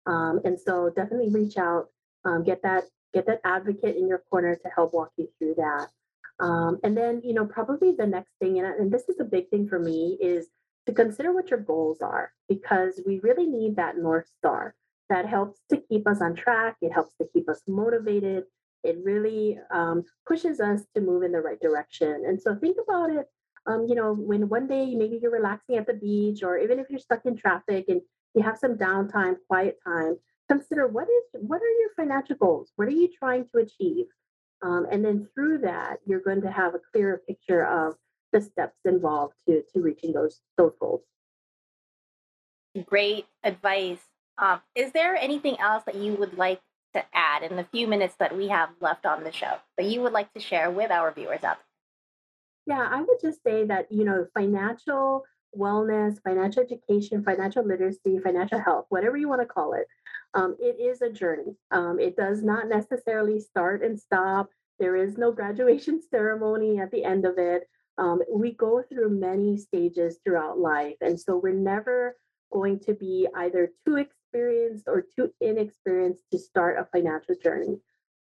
Um, 0.05 0.41
and 0.45 0.59
so 0.59 0.91
definitely 0.95 1.31
reach 1.31 1.57
out, 1.57 1.87
um, 2.23 2.43
get 2.43 2.61
that 2.61 2.83
get 3.13 3.25
that 3.25 3.39
advocate 3.45 3.95
in 3.95 4.07
your 4.07 4.21
corner 4.29 4.55
to 4.55 4.69
help 4.75 4.93
walk 4.93 5.09
you 5.17 5.27
through 5.39 5.55
that. 5.55 5.87
Um, 6.41 6.79
and 6.83 6.95
then, 6.97 7.21
you 7.23 7.33
know, 7.33 7.45
probably 7.45 7.93
the 7.93 8.05
next 8.05 8.33
thing, 8.41 8.59
and, 8.59 8.67
and 8.67 8.91
this 8.91 9.07
is 9.07 9.21
a 9.21 9.23
big 9.23 9.49
thing 9.49 9.69
for 9.69 9.79
me, 9.79 10.17
is 10.21 10.47
to 10.85 10.91
consider 10.93 11.33
what 11.33 11.49
your 11.49 11.61
goals 11.61 12.01
are 12.01 12.33
because 12.49 12.99
we 13.07 13.19
really 13.19 13.45
need 13.45 13.77
that 13.77 13.97
North 13.97 14.27
Star 14.37 14.75
that 15.09 15.27
helps 15.27 15.59
to 15.69 15.77
keep 15.77 16.07
us 16.07 16.21
on 16.21 16.35
track. 16.35 16.75
It 16.81 16.91
helps 16.91 17.13
to 17.21 17.27
keep 17.33 17.49
us 17.49 17.61
motivated. 17.67 18.45
It 18.83 18.97
really 19.03 19.59
um, 19.71 20.03
pushes 20.27 20.59
us 20.59 20.81
to 20.95 21.01
move 21.01 21.23
in 21.23 21.31
the 21.31 21.41
right 21.41 21.59
direction. 21.59 22.23
And 22.27 22.41
so 22.41 22.55
think 22.55 22.77
about 22.83 23.09
it. 23.09 23.25
Um, 23.67 23.85
you 23.87 23.95
know, 23.95 24.13
when 24.13 24.47
one 24.47 24.67
day 24.67 24.93
maybe 24.93 25.19
you're 25.21 25.31
relaxing 25.31 25.77
at 25.77 25.87
the 25.87 25.93
beach, 25.93 26.43
or 26.43 26.57
even 26.57 26.79
if 26.79 26.87
you're 26.89 26.99
stuck 26.99 27.25
in 27.25 27.35
traffic 27.35 27.85
and 27.87 28.01
you 28.35 28.43
have 28.43 28.59
some 28.59 28.75
downtime, 28.75 29.37
quiet 29.47 29.77
time, 29.85 30.17
consider 30.47 30.87
what 30.87 31.07
is 31.07 31.41
what 31.41 31.61
are 31.61 31.79
your 31.79 31.89
financial 31.95 32.35
goals? 32.35 32.71
What 32.75 32.87
are 32.87 32.91
you 32.91 33.09
trying 33.17 33.47
to 33.53 33.61
achieve? 33.61 34.05
Um, 34.61 34.85
and 34.91 35.03
then 35.03 35.27
through 35.33 35.59
that, 35.59 35.97
you're 36.05 36.21
going 36.21 36.41
to 36.41 36.51
have 36.51 36.75
a 36.75 36.79
clearer 36.91 37.21
picture 37.27 37.65
of 37.65 37.95
the 38.33 38.41
steps 38.41 38.77
involved 38.85 39.33
to 39.47 39.63
to 39.73 39.81
reaching 39.81 40.13
those 40.13 40.41
those 40.57 40.73
goals. 40.79 41.01
Great 42.85 43.25
advice. 43.43 44.03
Um, 44.37 44.59
is 44.75 44.91
there 44.91 45.15
anything 45.15 45.59
else 45.59 45.83
that 45.85 45.95
you 45.95 46.13
would 46.15 46.37
like 46.37 46.61
to 46.93 47.03
add 47.13 47.43
in 47.43 47.55
the 47.55 47.65
few 47.71 47.87
minutes 47.87 48.15
that 48.19 48.35
we 48.35 48.47
have 48.47 48.69
left 48.79 49.05
on 49.05 49.23
the 49.23 49.31
show 49.31 49.57
that 49.77 49.85
you 49.85 50.01
would 50.01 50.13
like 50.13 50.33
to 50.33 50.39
share 50.39 50.71
with 50.71 50.91
our 50.91 51.11
viewers 51.11 51.43
out 51.43 51.57
there? 51.57 52.77
Yeah, 52.77 52.87
I 52.89 53.01
would 53.01 53.19
just 53.21 53.43
say 53.43 53.65
that, 53.65 53.91
you 53.91 54.05
know, 54.05 54.25
financial 54.33 55.23
wellness, 55.57 56.21
financial 56.23 56.63
education, 56.63 57.23
financial 57.23 57.65
literacy, 57.65 58.19
financial 58.19 58.59
health, 58.59 58.85
whatever 58.89 59.17
you 59.17 59.29
want 59.29 59.41
to 59.41 59.47
call 59.47 59.73
it, 59.73 59.87
um, 60.33 60.55
it 60.59 60.79
is 60.81 61.01
a 61.01 61.09
journey. 61.09 61.55
Um, 61.71 61.99
it 61.99 62.15
does 62.15 62.43
not 62.43 62.67
necessarily 62.67 63.39
start 63.39 63.83
and 63.83 63.99
stop. 63.99 64.49
There 64.79 64.95
is 64.95 65.17
no 65.17 65.31
graduation 65.39 66.01
ceremony 66.09 66.79
at 66.79 66.91
the 66.91 67.03
end 67.03 67.25
of 67.25 67.37
it. 67.37 67.67
Um, 67.97 68.21
we 68.29 68.51
go 68.51 68.83
through 68.83 69.09
many 69.09 69.57
stages 69.57 70.19
throughout 70.23 70.59
life. 70.59 70.97
And 71.01 71.19
so 71.19 71.37
we're 71.37 71.53
never 71.53 72.17
going 72.51 72.79
to 72.81 72.93
be 72.93 73.27
either 73.35 73.71
too 73.85 73.97
experienced 74.35 74.85
or 74.87 75.03
too 75.15 75.31
inexperienced 75.41 76.23
to 76.31 76.37
start 76.37 76.77
a 76.77 76.85
financial 76.91 77.35
journey. 77.41 77.77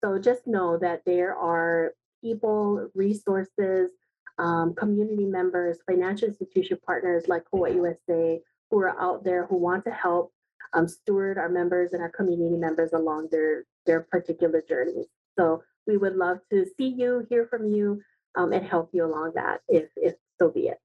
So 0.03 0.19
just 0.19 0.47
know 0.47 0.79
that 0.79 1.03
there 1.05 1.37
are 1.37 1.93
people, 2.23 2.89
resources, 2.95 3.91
um, 4.39 4.75
community 4.75 5.27
members, 5.27 5.79
financial 5.87 6.29
institution 6.29 6.79
partners 6.87 7.25
like 7.29 7.43
Hawaii 7.53 7.75
USA 7.75 8.41
who 8.71 8.79
are 8.81 9.01
out 9.01 9.25
there 9.25 9.47
who 9.47 9.57
want 9.57 9.85
to 9.85 9.91
help 9.91 10.33
um, 10.73 10.87
steward 10.87 11.39
our 11.39 11.49
members 11.49 11.93
and 11.93 12.03
our 12.03 12.11
community 12.11 12.57
members 12.57 12.93
along 12.93 13.29
their 13.31 13.65
their 13.87 14.03
particular 14.03 14.63
journeys. 14.69 15.07
So 15.39 15.63
we 15.87 15.97
would 15.97 16.17
love 16.17 16.39
to 16.53 16.67
see 16.77 16.89
you, 16.89 17.27
hear 17.31 17.47
from 17.47 17.67
you, 17.67 18.03
um, 18.37 18.53
and 18.53 18.65
help 18.65 18.91
you 18.93 19.05
along 19.05 19.33
that 19.35 19.61
if 19.69 19.89
if 19.97 20.15
so 20.39 20.51
be 20.51 20.69
it. 20.69 20.79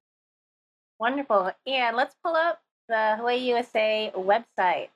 Wonderful. 0.99 1.51
And 1.67 1.97
let's 1.97 2.15
pull 2.23 2.35
up 2.35 2.59
the 2.87 3.15
Hawaii 3.17 3.37
USA 3.49 4.11
website. 4.15 4.89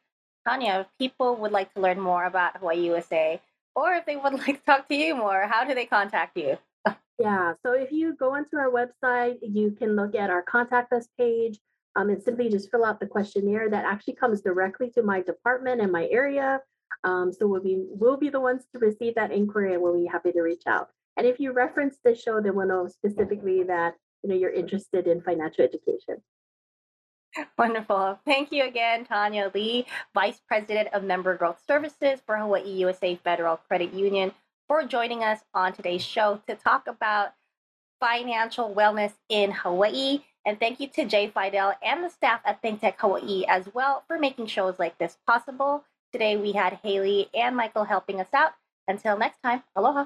Tanya, 0.48 0.80
if 0.80 0.88
people 0.98 1.36
would 1.36 1.52
like 1.52 1.74
to 1.74 1.82
learn 1.82 2.00
more 2.00 2.24
about 2.24 2.56
Hawaii 2.56 2.80
USA, 2.86 3.42
or 3.76 3.94
if 3.96 4.06
they 4.06 4.16
would 4.16 4.34
like 4.48 4.60
to 4.60 4.66
talk 4.66 4.88
to 4.88 4.96
you 4.96 5.14
more, 5.14 5.46
how 5.46 5.66
do 5.66 5.76
they 5.76 5.86
contact 5.86 6.38
you? 6.38 6.58
yeah, 7.20 7.54
so 7.64 7.74
if 7.74 7.92
you 7.92 8.16
go 8.16 8.36
onto 8.36 8.56
our 8.56 8.72
website, 8.72 9.40
you 9.42 9.72
can 9.72 9.96
look 9.96 10.16
at 10.16 10.30
our 10.30 10.42
contact 10.42 10.94
us 10.94 11.08
page 11.18 11.60
um, 11.98 12.10
and 12.10 12.24
simply 12.24 12.48
just 12.48 12.72
fill 12.72 12.86
out 12.86 13.00
the 13.00 13.08
questionnaire 13.08 13.70
that 13.70 13.84
actually 13.84 14.14
comes 14.14 14.42
directly 14.42 14.90
to 14.92 15.04
my 15.04 15.22
department 15.22 15.82
and 15.82 15.92
my 15.92 16.08
area. 16.10 16.62
Um, 17.04 17.34
so 17.34 17.46
we'll 17.46 17.62
be 17.62 17.84
we'll 17.90 18.18
be 18.18 18.30
the 18.30 18.40
ones 18.40 18.64
to 18.74 18.80
receive 18.80 19.16
that 19.16 19.32
inquiry 19.32 19.74
and 19.74 19.82
we'll 19.82 20.00
be 20.00 20.06
happy 20.06 20.32
to 20.32 20.42
reach 20.42 20.64
out. 20.66 20.90
And 21.18 21.28
if 21.28 21.40
you 21.40 21.52
reference 21.52 21.98
the 22.06 22.16
show, 22.16 22.40
then 22.40 22.56
we'll 22.56 22.68
know 22.68 22.88
specifically 22.88 23.64
that 23.64 23.96
you 24.24 24.30
know 24.30 24.36
you're 24.36 24.52
interested 24.52 25.08
in 25.08 25.22
financial 25.22 25.66
education. 25.66 26.22
Wonderful. 27.58 28.20
Thank 28.26 28.52
you 28.52 28.66
again, 28.66 29.06
Tanya 29.06 29.52
Lee, 29.54 29.86
Vice 30.14 30.42
President 30.48 30.90
of 30.94 31.04
Member 31.04 31.36
Growth 31.36 31.62
Services 31.68 32.20
for 32.26 32.38
Hawaii 32.38 32.70
USA 32.70 33.16
Federal 33.16 33.58
Credit 33.58 33.94
Union, 33.94 34.32
for 34.68 34.84
joining 34.84 35.24
us 35.24 35.40
on 35.54 35.74
today's 35.74 36.04
show 36.04 36.42
to 36.48 36.56
talk 36.56 36.88
about 36.88 37.34
financial 38.00 38.74
wellness 38.74 39.14
in 39.30 39.52
Hawaii. 39.52 40.22
And 40.46 40.60
thank 40.60 40.80
you 40.80 40.88
to 40.90 41.06
Jay 41.06 41.28
Fidel 41.34 41.74
and 41.84 42.04
the 42.04 42.10
staff 42.10 42.42
at 42.46 42.62
ThinkTech 42.62 42.96
Hawaii 42.98 43.44
as 43.48 43.70
well 43.74 44.04
for 44.08 44.18
making 44.18 44.48
shows 44.48 44.80
like 44.80 44.98
this 44.98 45.18
possible. 45.28 45.84
Today 46.14 46.38
we 46.38 46.54
had 46.54 46.80
Haley 46.84 47.30
and 47.34 47.56
Michael 47.56 47.84
helping 47.84 48.22
us 48.22 48.34
out. 48.34 48.54
Until 48.88 49.18
next 49.18 49.42
time, 49.44 49.64
aloha. 49.76 50.06